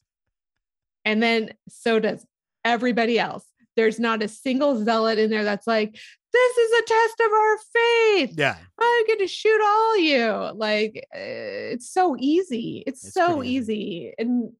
[1.04, 2.26] and then so does
[2.64, 3.44] everybody else
[3.76, 5.98] there's not a single zealot in there that's like
[6.36, 8.56] this is a test of our faith yeah.
[8.78, 13.74] i'm gonna shoot all you like uh, it's so easy it's, It's so easy.
[13.76, 14.14] easy.
[14.18, 14.52] and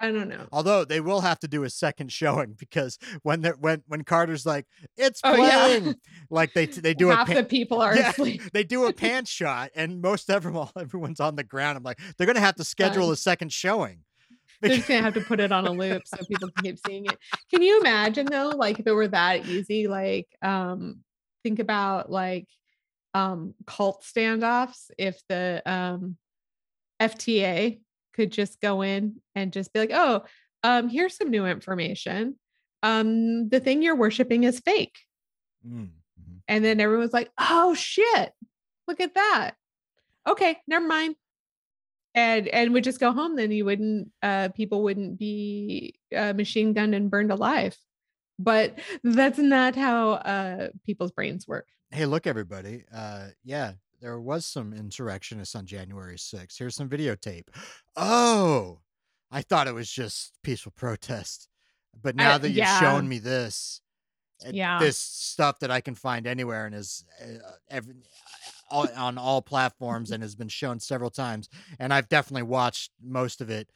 [0.00, 3.54] i don't know Although they will have to do a second showing because when they're
[3.58, 5.50] when when Carter's like it's Oh, yeah.
[5.64, 5.94] playing,
[6.30, 8.10] like they they do a half pan, the people are Yeah.
[8.10, 11.76] asleep they do a pan shot and most everyone everyone's on the ground.
[11.78, 13.98] I'm like they're gonna have to schedule a second showing.
[14.62, 17.04] They're just gonna have to put it on a loop so people can keep seeing
[17.04, 17.18] it
[17.50, 21.00] can you imagine though like if it were that easy like um
[21.42, 22.48] think about like
[23.14, 26.16] um cult standoffs if the um
[27.00, 27.78] fta
[28.14, 30.22] could just go in and just be like oh
[30.62, 32.36] um here's some new information
[32.82, 34.98] um the thing you're worshiping is fake
[35.66, 35.90] Mm,
[36.20, 36.40] mhm.
[36.48, 38.32] And then everyone's like, oh shit,
[38.88, 39.52] look at that.
[40.28, 41.16] Okay, never mind.
[42.14, 46.74] And and would just go home, then you wouldn't uh people wouldn't be uh, machine
[46.74, 47.76] gunned and burned alive.
[48.38, 51.68] But that's not how uh people's brains work.
[51.90, 52.84] Hey, look, everybody.
[52.94, 56.58] Uh, yeah, there was some insurrectionists on January 6th.
[56.58, 57.48] Here's some videotape.
[57.96, 58.80] Oh,
[59.30, 61.48] I thought it was just peaceful protest.
[62.00, 62.80] But now that you've yeah.
[62.80, 63.80] shown me this,
[64.50, 64.78] Yeah.
[64.78, 67.94] this stuff that I can find anywhere and is uh, every,
[68.70, 73.40] all, on all platforms and has been shown several times, and I've definitely watched most
[73.40, 73.70] of it.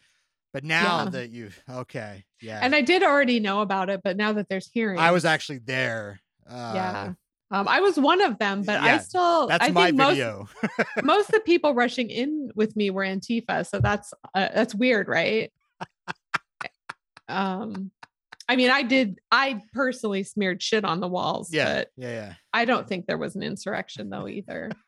[0.52, 1.10] But now Yeah.
[1.10, 4.70] that you, okay, yeah, And I did already know about it, but now that there's
[4.72, 6.20] hearing, I was actually there.
[6.48, 7.12] Uh, yeah.
[7.50, 10.20] Um, I was one of them, but I still that's I my think most
[11.04, 15.06] most of the people rushing in with me were Antifa, so that's uh, that's weird,
[15.06, 15.52] right?
[17.28, 17.92] um,
[18.48, 19.18] I mean, I did.
[19.32, 22.34] I personally smeared shit on the walls, yeah, but yeah, yeah.
[22.52, 24.70] I don't think there was an insurrection though either.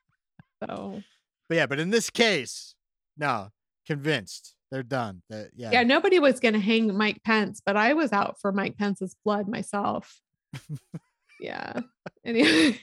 [0.66, 1.00] So
[1.48, 2.74] But yeah, but in this case,
[3.16, 3.50] no,
[3.86, 5.22] convinced they're done.
[5.30, 8.50] That yeah, yeah, nobody was going to hang Mike Pence, but I was out for
[8.50, 10.20] Mike Pence's blood myself.
[11.40, 11.80] yeah.
[12.24, 12.80] Anyway.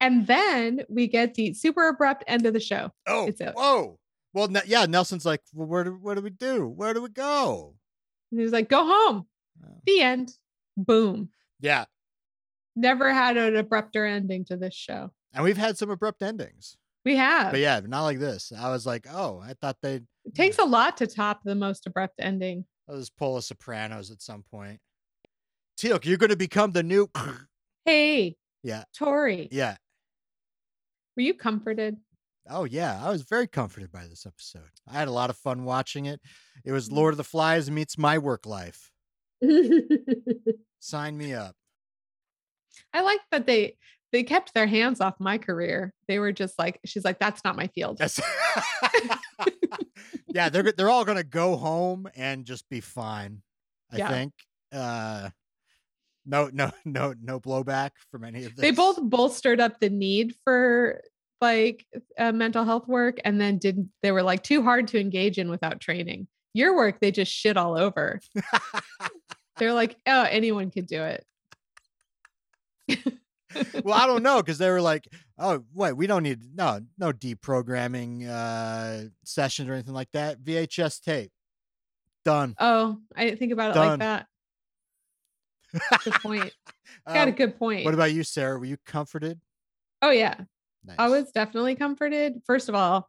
[0.00, 2.90] And then we get the super abrupt end of the show.
[3.06, 3.98] Oh, it's a- whoa.
[4.34, 6.66] Well, yeah, Nelson's like, well, where do what do we do?
[6.66, 7.74] Where do we go?
[8.30, 9.26] And he was like, go home.
[9.64, 9.80] Oh.
[9.86, 10.32] The end.
[10.76, 11.30] Boom.
[11.60, 11.84] Yeah,
[12.74, 15.10] Never had an abrupter ending to this show.
[15.32, 17.50] and we've had some abrupt endings, We have.
[17.52, 18.52] but yeah, not like this.
[18.56, 21.86] I was like, oh, I thought they'd It takes a lot to top the most
[21.86, 22.64] abrupt ending.
[22.88, 24.80] I'll just pull a Sopranos at some point.
[25.78, 27.08] Teal'c, you're going to become the new.
[27.86, 28.36] Hey.
[28.64, 28.82] Yeah.
[28.98, 29.76] Tori, yeah.
[31.16, 31.96] were you comforted?
[32.50, 34.70] Oh yeah, I was very comforted by this episode.
[34.88, 36.20] I had a lot of fun watching it.
[36.64, 36.92] It was Mm.
[36.96, 38.90] Lord of the Flies meets my work life.
[40.80, 41.54] Sign me up.
[42.92, 43.76] I like that they
[44.12, 45.92] they kept their hands off my career.
[46.08, 47.98] They were just like, she's like, that's not my field.
[47.98, 48.20] That's
[50.28, 53.42] yeah, they're they're all gonna go home and just be fine.
[53.92, 54.08] I Yeah.
[54.08, 54.32] think.
[54.72, 55.30] Uh,
[56.24, 58.62] no, no, no, no blowback from any of this.
[58.62, 61.02] They both bolstered up the need for
[61.40, 61.86] like
[62.18, 65.50] uh, mental health work and then didn't they were like too hard to engage in
[65.50, 66.26] without training.
[66.54, 68.20] Your work, they just shit all over.
[69.58, 71.24] They're like, oh, anyone could do it.
[73.82, 77.12] well, I don't know because they were like, "Oh, wait, we don't need no no
[77.12, 80.40] deprogramming uh, sessions or anything like that.
[80.42, 81.30] VHS tape,
[82.24, 83.88] done." Oh, I didn't think about it Done.
[83.88, 84.26] like that.
[86.04, 86.52] Good point.
[87.06, 87.84] Got a Um, good point.
[87.84, 88.58] What about you, Sarah?
[88.58, 89.40] Were you comforted?
[90.02, 90.34] oh yeah,
[90.84, 90.96] Nice.
[90.98, 92.42] I was definitely comforted.
[92.46, 93.08] First of all,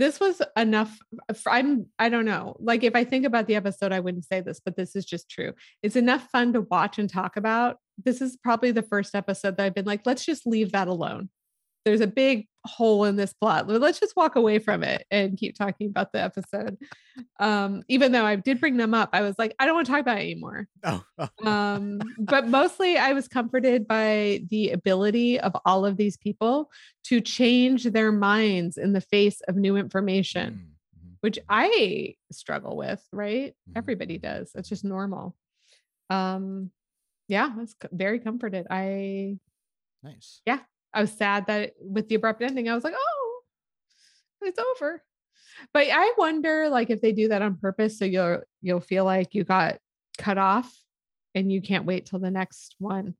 [0.00, 0.98] this was enough.
[1.14, 2.56] Uh, f- I'm, I don't know.
[2.58, 5.30] Like, if I think about the episode, I wouldn't say this, but this is just
[5.30, 5.52] true.
[5.82, 7.76] It's enough fun to watch and talk about.
[8.02, 11.28] This is probably the first episode that I've been like, let's just leave that alone.
[11.84, 13.66] There's a big hole in this plot.
[13.68, 16.76] Let's just walk away from it and keep talking about the episode.
[17.38, 19.92] Um, even though I did bring them up, I was like, I don't want to
[19.92, 25.38] talk about it anymore Oh, oh, um but mostly i was comforted by the ability
[25.40, 26.70] of all of these people
[27.04, 31.16] to change their minds in the face of new information mm, mhm.
[31.20, 34.70] which i struggle with right Mhm, everybody mhm, does it's mhm.
[34.70, 35.36] just normal
[36.10, 36.70] um
[37.28, 39.38] yeah i was very comforted i
[40.02, 40.40] nice.
[40.92, 43.20] I was sad that with the abrupt ending i was like oh
[44.42, 45.02] it's over.
[45.72, 49.34] But i wonder like if they do that on purpose so you'll you'll feel like
[49.34, 49.78] you got
[50.18, 50.72] cut off
[51.34, 53.14] and you can't wait till the next one.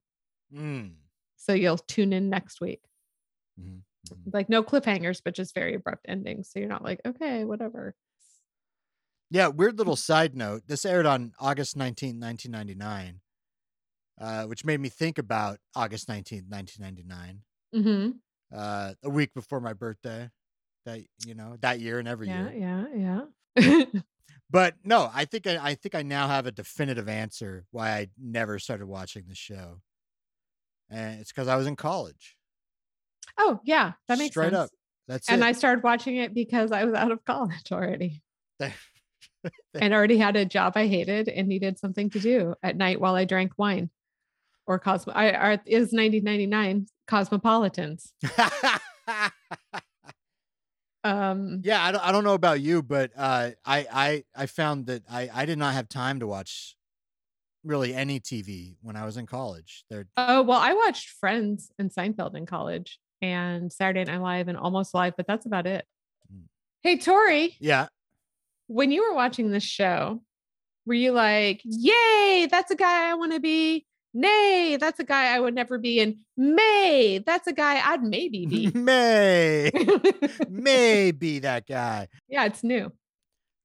[0.54, 0.94] Mm,
[1.36, 2.80] so you'll tune in next week.
[3.60, 4.32] Mhm, mhm.
[4.34, 7.94] like no cliffhangers but just very abrupt endings so you're not like okay whatever.
[9.30, 10.62] Yeah, weird little side note.
[10.66, 13.20] This aired on August 19th, 1999,
[14.20, 17.42] uh, which made me think about August 19th, 1999,
[17.74, 18.10] mm-hmm.
[18.54, 20.30] uh, a week before my birthday.
[20.86, 22.86] That you know, that year and every yeah year.
[22.96, 23.24] yeah
[23.56, 24.00] yeah yeah.
[24.52, 28.08] But no, I think I, I think I now have a definitive answer why I
[28.20, 29.80] never started watching the show,
[30.88, 32.36] and it's because I was in college.
[33.38, 34.46] oh yeah that makes sense.
[34.46, 34.70] Straight sense up.
[35.06, 35.44] That's and it.
[35.44, 38.22] i started watching it because i was out of college already
[39.74, 43.14] and already had a job I hated and needed something to do at night while
[43.14, 43.90] I drank wine.
[44.66, 48.12] Or Cosmo I are is 1999 Cosmopolitans.
[51.02, 54.86] Um yeah, I don't, I don't know about you, but uh, I I I found
[54.86, 56.76] that I I did not have time to watch
[57.64, 59.84] really any TV when I was in college.
[59.88, 64.58] There, oh well I watched Friends and Seinfeld in college and Saturday Night Live and
[64.58, 65.86] Almost Live, but that's about it.
[66.30, 66.42] Mm.
[66.82, 67.86] Hey Tori, yeah,
[68.66, 70.20] when you were watching this show,
[70.84, 73.86] were you like, yay, that's a guy I want to be?
[74.12, 76.00] Nay, that's a guy I would never be.
[76.00, 78.70] And May, that's a guy I'd maybe be.
[78.72, 79.70] May,
[80.48, 82.08] may be that guy.
[82.28, 82.92] yeah, it's new.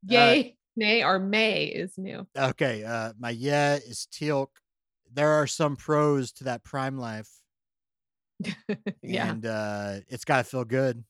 [0.08, 2.28] Yay, nay, or May is new.
[2.38, 4.50] Okay, uh, my yeah is Teal'c.
[5.12, 7.30] There are some pros to that prime life,
[9.02, 9.30] yeah.
[9.30, 11.04] and uh, it's got to feel good.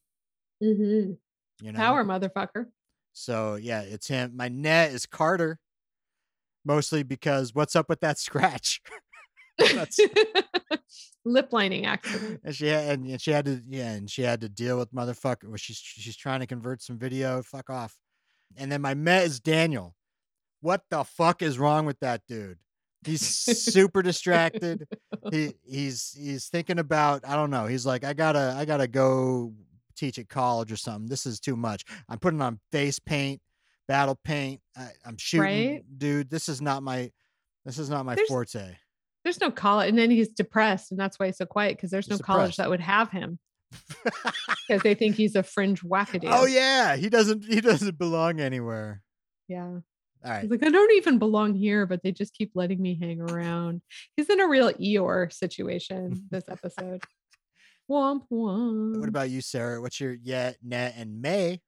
[0.63, 1.13] Mm-hmm.
[1.65, 2.67] You know, Power, motherfucker.
[3.13, 4.33] So yeah, it's him.
[4.35, 5.59] My net is Carter,
[6.63, 8.81] mostly because what's up with that scratch?
[11.25, 12.41] Lip lining accident.
[12.43, 15.45] and she had and she had to yeah, and she had to deal with motherfucker.
[15.47, 17.41] Well, she's she's trying to convert some video.
[17.41, 17.95] Fuck off.
[18.57, 19.95] And then my met is Daniel.
[20.61, 22.59] What the fuck is wrong with that dude?
[23.05, 24.87] He's super distracted.
[25.31, 27.65] He he's he's thinking about I don't know.
[27.65, 29.53] He's like I gotta I gotta go
[29.95, 31.07] teach at college or something.
[31.07, 31.83] This is too much.
[32.07, 33.41] I'm putting on face paint,
[33.87, 34.61] battle paint.
[34.77, 35.41] I, I'm shooting,
[35.73, 35.83] Right?
[35.97, 36.29] dude.
[36.29, 37.11] This is not my
[37.65, 38.75] this is not my There's- forte.
[39.25, 42.05] There's no college, and then he's depressed, and that's why he's so quiet because there's
[42.05, 43.39] He's no college that would have him
[44.67, 46.29] because they think he's a fringe wackadoo.
[46.31, 49.01] oh yeah, he doesn't he doesn't belong anywhere.
[49.49, 49.79] yeah.
[50.23, 50.41] All right.
[50.41, 53.81] He's like, I don't even belong here, but they just keep letting me hang around.
[54.15, 57.03] He's in a real Eeyore situation this episode.
[57.91, 58.99] womp womp.
[58.99, 59.81] What about you, Sarah?
[59.81, 61.61] What's your yeah, net, and May?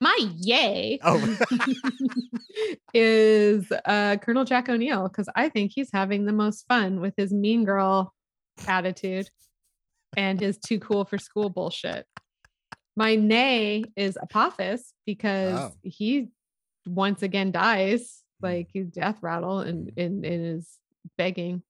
[0.00, 1.38] My yay Oh,
[2.94, 7.32] is uh Colonel Jack O'Neill because I think he's having the most fun with his
[7.32, 8.12] mean girl
[8.66, 9.28] attitude
[10.16, 12.06] and his too cool for school bullshit.
[12.96, 15.72] My nay is Apophis because Oh.
[15.82, 16.28] he
[16.86, 18.48] once again dies Mm.
[18.48, 20.66] like he's death rattle and, and, and is
[21.18, 21.62] begging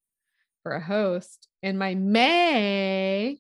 [0.62, 1.48] for a host.
[1.64, 3.38] And my May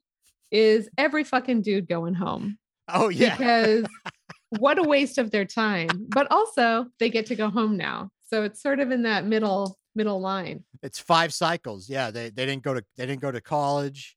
[0.50, 2.58] is every fucking dude going home
[2.88, 3.36] oh yeah.
[3.36, 3.84] because
[4.58, 5.88] what a waste of their time.
[6.08, 8.10] But also they get to go home now.
[8.26, 10.64] So it's sort of in that middle middle line.
[10.82, 11.88] It's five cycles.
[11.88, 14.16] Yeah, they they didn't go to they didn't go to college.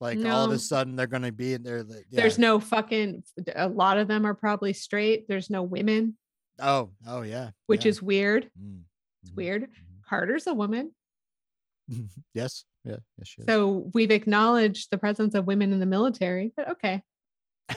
[0.00, 1.84] Like all of a sudden they're gonna be in there.
[1.88, 2.02] Yeah.
[2.12, 3.24] There's no fucking
[3.56, 5.26] a lot of them are probably straight.
[5.26, 6.16] There's no women,
[6.60, 7.90] oh oh yeah, which yeah.
[7.90, 8.48] is weird.
[8.60, 8.82] Mm,
[9.22, 9.68] It's mhm, weird.
[10.08, 10.92] Carter's a woman.
[12.34, 13.46] yes, yeah, yes, she is.
[13.46, 17.02] So we've acknowledged the presence of women in the military, but okay.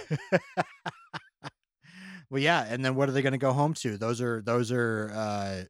[2.31, 3.97] well, yeah, and then what are they going to go home to?
[3.97, 5.63] Those are those are uh,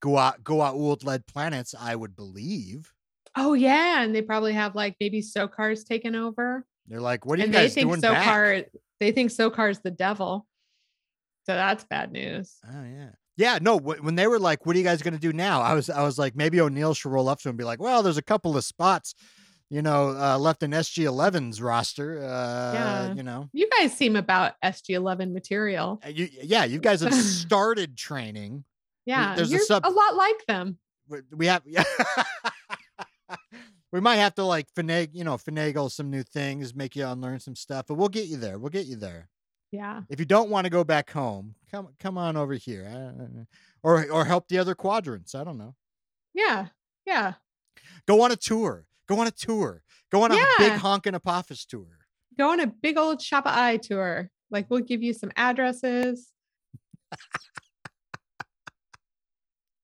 [0.00, 2.92] Goa Goa'uld led planets, I would believe.
[3.36, 6.66] Oh yeah, and they probably have like maybe Sokar's taken over.
[6.88, 8.66] They're like, what are you and they guys think doing back?
[8.98, 10.44] They think Sokar's the devil.
[11.46, 12.56] So that's bad news.
[12.66, 13.58] Oh yeah, yeah.
[13.62, 15.74] No, wh- when they were like, "What are you guys going to do now?" I
[15.74, 18.02] was I was like, maybe O'Neill should roll up to him and be like, "Well,
[18.02, 19.14] there's a couple of spots."
[19.70, 22.18] You know, uh, left in SG11's roster.
[22.22, 23.14] Uh, Yeah.
[23.14, 26.00] You know, You guys seem about SG11 material.
[26.04, 28.64] Uh, you, yeah, you guys have started training.
[29.04, 30.78] Yeah, there's a you're a, sub- lot like them.
[31.08, 31.62] we- we have
[33.92, 37.40] we might have to like finagle you know finagle some new things make you unlearn
[37.40, 39.28] some stuff but we'll get you there we'll get you there
[39.72, 40.02] Yeah.
[40.10, 42.86] if you don't want to go back home come come on over here
[43.82, 45.74] or or help the other quadrants i don't know
[46.34, 46.66] Yeah.
[47.06, 47.34] Yeah.
[48.06, 49.82] go on a tour go on a tour
[50.12, 50.78] go on a big Yeah.
[50.78, 51.86] honkin' apophis tour
[52.38, 54.30] Go on a big old Chappa'ai tour.
[54.48, 56.32] Like we'll give you some addresses.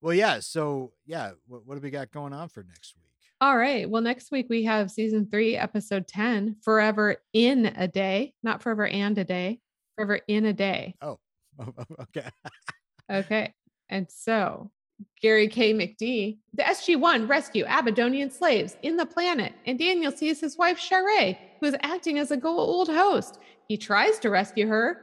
[0.01, 3.11] well yeah so yeah what, what do we got going on for next week
[3.41, 3.91] All right.
[3.91, 8.87] Well, next week we have season three, episode 10, Forever in a Day, not Forever
[8.87, 9.59] and a Day,
[9.97, 10.95] Forever in a Day.
[11.03, 11.19] Oh,
[11.59, 12.29] oh, oh okay
[13.11, 13.53] Okay.
[13.91, 14.71] And so
[15.21, 15.73] Gary K.
[15.73, 21.37] McD, the SG-1 rescue Abydonian slaves in the planet, and Daniel sees his wife Sha're,
[21.61, 23.39] who is acting as a Goa'uld host.
[23.69, 25.01] He tries to rescue her,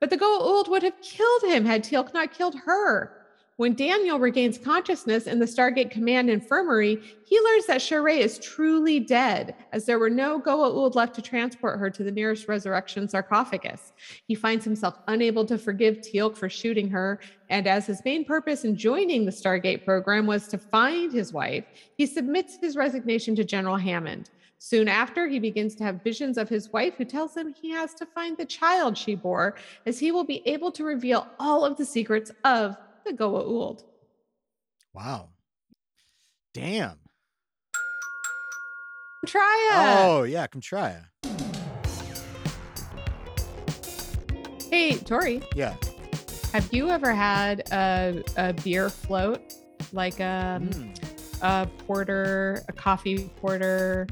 [0.00, 3.23] but the Goa'uld would have killed him had Teal'c not killed her.
[3.56, 8.98] When Daniel regains consciousness in the Stargate Command infirmary, he learns that Sha're is truly
[8.98, 13.92] dead, as there were no Goa'uld left to transport her to the nearest resurrection sarcophagus.
[14.26, 18.64] He finds himself unable to forgive Teal'c for shooting her, and as his main purpose
[18.64, 21.64] in joining the Stargate program was to find his wife,
[21.96, 24.30] he submits his resignation to General Hammond.
[24.58, 27.94] Soon after, he begins to have visions of his wife who tells him he has
[27.94, 29.54] to find the child she bore,
[29.86, 33.82] as he will be able to reveal all of the secrets of the Goa'uld.
[34.92, 35.28] wow
[36.52, 36.98] damn
[39.26, 39.76] Try it.
[39.78, 41.02] oh yeah come try it
[44.70, 45.76] Hey, Tori, yeah
[46.52, 49.40] have you ever had a, a beer float?
[49.92, 50.94] Like um, Mm.
[51.42, 54.06] a porter, a coffee porter,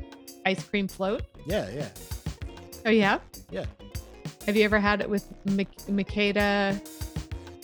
[0.45, 1.23] ice cream float?
[1.47, 1.89] yeah yeah
[2.85, 3.21] Oh, you have?
[3.51, 3.65] Yeah.
[4.47, 6.81] Have you ever had it with Mak- Makeda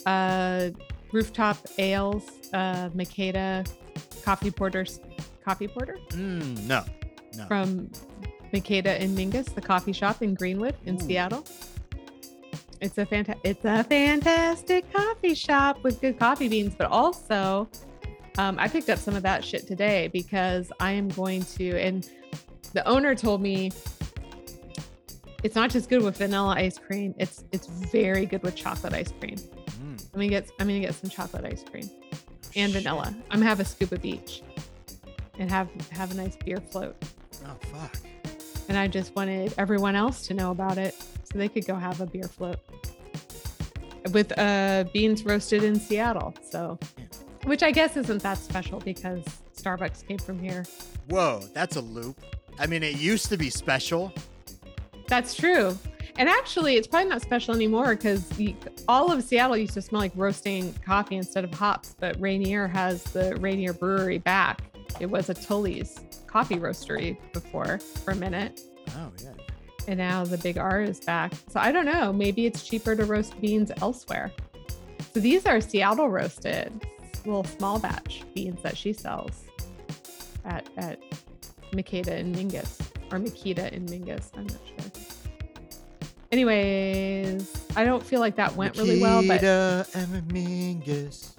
[0.07, 0.71] uh,
[1.13, 3.69] rooftop ales, uh, Makeda
[4.25, 5.01] coffee porters?
[5.45, 6.85] coffee porter Mm, no,
[7.37, 7.47] no.
[7.47, 7.91] from
[8.53, 11.01] Makeda and Mingus, the coffee shop in Greenwood in Ooh.
[11.01, 11.45] Seattle.
[12.81, 17.69] It's a fanta- it's a fantastic coffee shop with good coffee beans, but also
[18.37, 22.09] um, I picked up some of that shit today because I am going to and
[22.75, 23.73] the owner told me
[25.43, 29.13] it's not just good with vanilla ice cream, it's it's very good with chocolate ice
[29.19, 29.37] cream.
[30.13, 31.89] I'm gonna get I'm gonna get some chocolate ice cream
[32.57, 33.15] and vanilla.
[33.31, 34.43] I'm gonna have a scoop of each
[35.39, 36.97] and have have a nice beer float.
[37.47, 37.97] Oh fuck.
[38.69, 40.95] And I just wanted everyone else to know about it
[41.25, 42.59] so they could go have a beer float
[44.13, 46.35] with uh beans roasted in Seattle.
[46.51, 47.05] So Yeah.
[47.45, 49.25] which I guess isn't that special because
[49.57, 50.65] Starbucks came from here.
[51.09, 52.19] Whoa, that's a loop.
[52.59, 54.13] I mean, it used to be special.
[55.09, 55.77] That's true.
[56.19, 58.29] And actually, it's probably not special anymore because
[58.89, 61.95] all of Seattle used to smell like roasting coffee instead of hops.
[61.99, 64.63] But Rainier has the Rainier Brewery back.
[64.99, 68.61] It was a Tully's coffee roastery before for a minute.
[68.97, 69.33] Oh yeah.
[69.87, 71.33] And now the big R is back.
[71.49, 72.13] So I don't know.
[72.13, 74.33] Maybe it's cheaper to roast beans elsewhere.
[75.15, 76.85] So these are Seattle roasted,
[77.25, 79.45] little small batch beans that she sells
[80.45, 81.01] at at
[81.73, 82.81] Makeda and Mingus
[83.13, 84.31] or Makita and Mingus.
[84.37, 85.08] I'm not sure.
[86.31, 91.31] Anyways, I don't feel like that went really well, but and Mingus.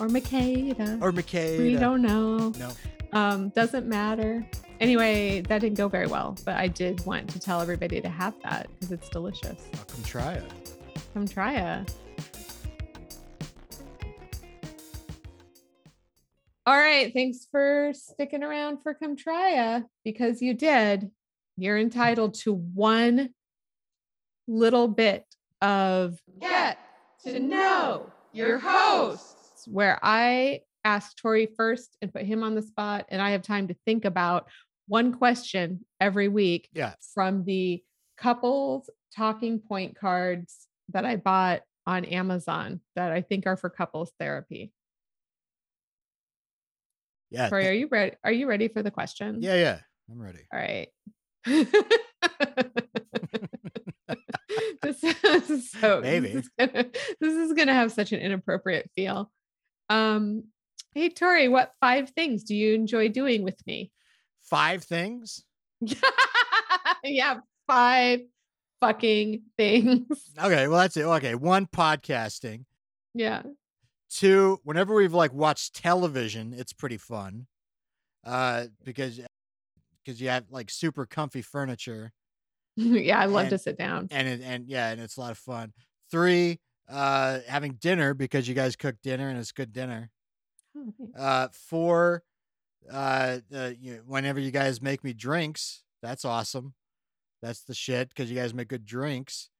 [0.00, 1.02] or Makeda.
[1.02, 1.58] Or Makeda.
[1.58, 2.50] we don't know.
[2.50, 2.70] No.
[3.12, 4.46] Um, doesn't matter.
[4.80, 8.34] Anyway, that didn't go very well, but I did want to tell everybody to have
[8.44, 9.62] that because it's delicious.
[9.74, 10.52] I'll come try it.
[11.12, 11.92] Come try it.
[16.64, 17.12] All right.
[17.12, 21.10] Thanks for sticking around for Come Try Ya because you did.
[21.56, 23.30] You're entitled to one
[24.48, 25.24] little bit
[25.62, 26.78] of get
[27.24, 33.06] to know your hosts, where I ask Tori first and put him on the spot,
[33.10, 34.48] and I have time to think about
[34.86, 36.94] one question every week Yeah.
[37.14, 37.82] from the
[38.16, 44.12] couples talking point cards that I bought on Amazon that I think are for couples
[44.18, 44.72] therapy.
[47.30, 47.48] Yeah.
[47.50, 48.16] Tori, th- are you ready?
[48.24, 49.38] Are you ready for the question?
[49.42, 49.78] yeah, yeah.
[50.10, 50.40] I'm ready.
[50.52, 50.88] All right.
[54.82, 56.28] this, is so Maybe.
[56.28, 56.86] This is, gonna,
[57.20, 59.30] this is gonna have such an inappropriate feel.
[59.88, 60.44] Um,
[60.94, 63.92] hey Tori, what five things do you enjoy doing with me?
[64.42, 65.44] Five things.
[67.04, 68.20] yeah, five
[68.80, 70.06] fucking things.
[70.42, 71.02] Okay, well that's it.
[71.02, 72.64] Okay, one podcasting.
[73.14, 73.42] Yeah.
[74.10, 77.46] Two, whenever we've like watched television, it's pretty fun.
[78.24, 79.20] Uh, because
[80.04, 82.12] because you have like super comfy furniture
[83.04, 84.08] yeah, I love to sit down.
[84.10, 85.72] and it, and yeah, and it's a lot of fun.
[86.10, 90.10] Three, uh, having dinner because you guys cook dinner and it's good dinner.
[90.76, 90.92] Oh.
[91.18, 92.22] Uh, four,
[92.90, 96.74] uh, uh you know, whenever you guys make me drinks, that's awesome.
[97.42, 99.50] That's the shit because you guys make good drinks.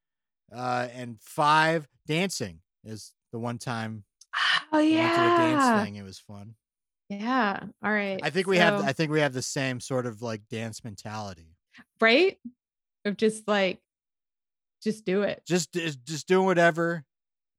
[0.55, 4.05] Uh, and five, dancing is the one time
[4.73, 5.85] Oh we went to a dance yeah.
[5.85, 5.97] thing.
[5.97, 6.55] It was fun.
[7.09, 7.61] Yeah.
[7.83, 8.21] All right.
[8.23, 11.57] I think we have I think we have the same sort of like dance mentality.
[12.01, 12.39] right?
[13.09, 13.81] Of just like
[14.83, 15.43] just do it.
[15.47, 15.73] Just
[16.05, 17.05] just doing whatever.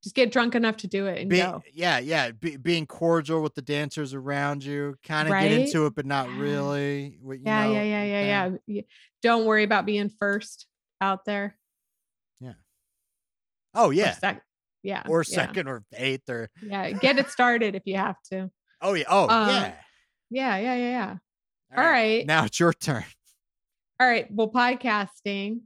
[0.02, 1.62] Just get drunk enough to do it and Be, go.
[1.74, 2.32] yeah, yeah.
[2.32, 6.30] Be, being cordial with the dancers around you, kind of get into it, but not
[6.30, 6.40] Yeah.
[6.40, 7.18] really.
[7.22, 8.82] what- you Yeah, know, yeah, yeah, yeah, kinda- yeah.
[9.22, 10.68] Don't worry about being first
[11.02, 11.58] out there.
[12.40, 12.54] Yeah.
[13.74, 14.42] Oh yeah, sec-
[14.84, 15.04] yeah.
[15.06, 16.92] or yeah, second or eighth or Yeah.
[16.92, 18.50] Get it started if you have to.
[18.82, 19.76] oh yeah, oh Um, yeah.
[20.30, 21.18] Yeah, yeah, yeah, yeah.
[21.78, 22.26] All right.
[22.26, 23.04] Now it's your turn.
[24.00, 24.32] All right.
[24.32, 25.62] Well, podcasting.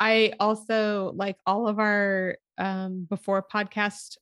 [0.00, 4.16] I also like all of our um before podcast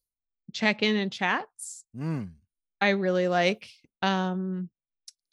[0.53, 1.85] check-in and chats.
[1.97, 2.33] Mm.
[2.81, 3.71] I really like.
[4.03, 4.71] Um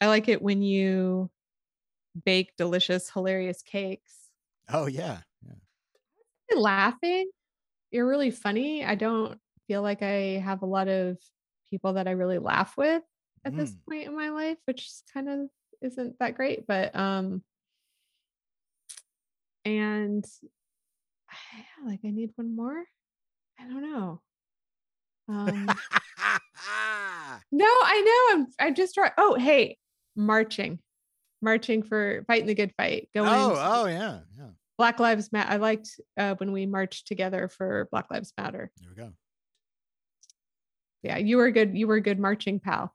[0.00, 1.30] I like it when you
[2.24, 4.30] bake delicious, hilarious cakes.
[4.68, 5.54] Oh yeah, yeah.
[6.50, 7.30] You're laughing.
[7.90, 8.84] You're really funny.
[8.84, 11.18] I don't feel like I have a lot of
[11.70, 13.02] people that I really laugh with
[13.44, 13.84] at this Mm.
[13.88, 15.48] point in my life, which kind of
[15.82, 16.66] isn't that great.
[16.66, 17.42] But um
[19.68, 20.24] and
[21.86, 22.84] like I need one more.
[23.58, 24.20] I don't know.
[25.28, 25.66] Um
[27.52, 28.36] no, I know.
[28.36, 29.12] I'm I'm just trying.
[29.18, 29.76] Oh, hey,
[30.16, 30.78] marching.
[31.40, 33.08] Marching for fighting the good fight.
[33.14, 34.48] Going oh, oh yeah, yeah.
[34.76, 35.52] Black Lives Matter.
[35.52, 38.70] I liked uh, when we marched together for Black Lives Matter.
[38.80, 39.12] There we go.
[41.02, 41.76] Yeah, you were good.
[41.76, 42.92] You were a good marching pal.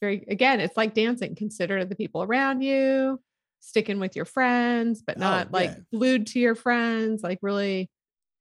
[0.00, 1.34] Very again, it's like dancing.
[1.34, 3.20] Consider the people around you,
[3.62, 5.76] sticking with your friends, but Oh, not like yeah.
[5.96, 7.22] glued to your friends.
[7.22, 7.88] Like really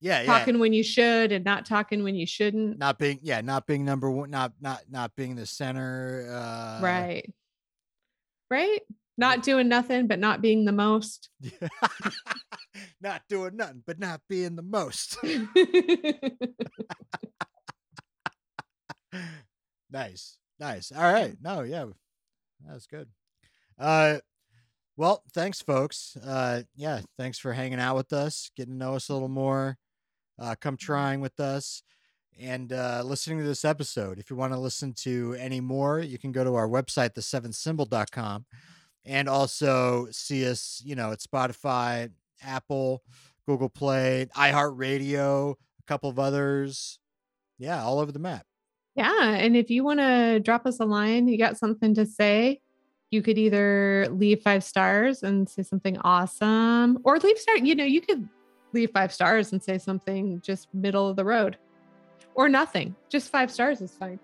[0.02, 0.26] Yeah, yeah.
[0.26, 2.78] talking when you should and not talking when you shouldn't.
[2.78, 6.28] Not being yeah, not being number one, not not not being the center.
[6.30, 7.34] Uh, right.
[8.50, 8.82] right?
[9.18, 11.30] Not doing nothing, but not being the most.
[13.02, 15.18] not doing nothing, but not being the most.
[19.92, 20.38] nice.
[20.60, 20.92] Nice.
[20.92, 21.36] All right.
[21.42, 21.86] No, yeah.
[22.68, 23.08] That's good.
[23.78, 24.20] Uh
[25.02, 26.16] well, thanks folks.
[26.24, 29.80] Uh yeah, thanks for hanging out with us, getting to know us a little more.
[30.38, 31.82] Uh come trying with us
[32.40, 34.20] and uh listening to this episode.
[34.20, 38.46] If you want to listen to any more, you can go to our website the7symbol.com
[39.04, 42.12] and also see us, you know, at Spotify,
[42.44, 43.02] Apple,
[43.48, 47.00] Google Play, iHeartRadio, a couple of others.
[47.58, 48.46] Yeah, all over the map.
[48.96, 49.32] Yeah.
[49.32, 52.62] And if you want to drop us a line, you got something to say,
[53.12, 57.84] you could either leave five stars and say something awesome or leave star, you know,
[57.84, 58.28] you could
[58.74, 61.58] leave five stars and say something just middle of the road
[62.34, 62.96] or nothing.
[63.10, 64.20] Just five stars is fine.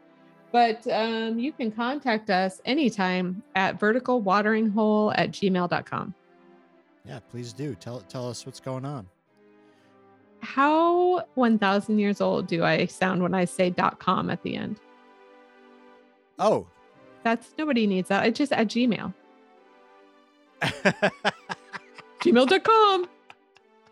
[0.54, 6.16] But um, you can contact us anytime at verticalwateringhole at gmail.com.
[7.06, 7.76] Yeah, please do.
[7.76, 9.08] Tell tell us what's going on.
[10.42, 14.80] How 1000 years old do I sound when I say dot .com at the end?
[16.40, 16.68] Oh,
[17.28, 18.26] That's nobody needs that.
[18.26, 19.14] It's just at Gmail.
[22.22, 23.10] Gmail.com.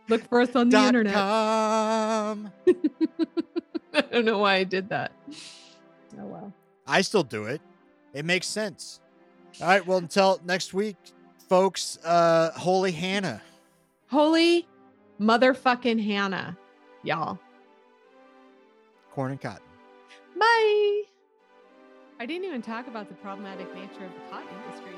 [0.08, 1.14] Look for us on the dot internet.
[1.14, 2.50] com.
[3.94, 5.12] I don't know why I did that.
[6.18, 6.54] Oh well.
[6.88, 7.60] I still do it.
[8.14, 9.02] It makes sense.
[9.60, 9.86] All right.
[9.86, 10.96] Well, until next week,
[11.50, 11.98] folks.
[12.06, 13.42] Uh, Holy Hannah.
[14.10, 14.66] Holy
[15.20, 16.58] motherfucking Hannah,
[17.04, 17.38] y'all.
[19.12, 19.60] Corn and cotton.
[20.40, 21.02] Bye.
[22.18, 24.95] I didn't even talk about the problematic nature of the cotton industry.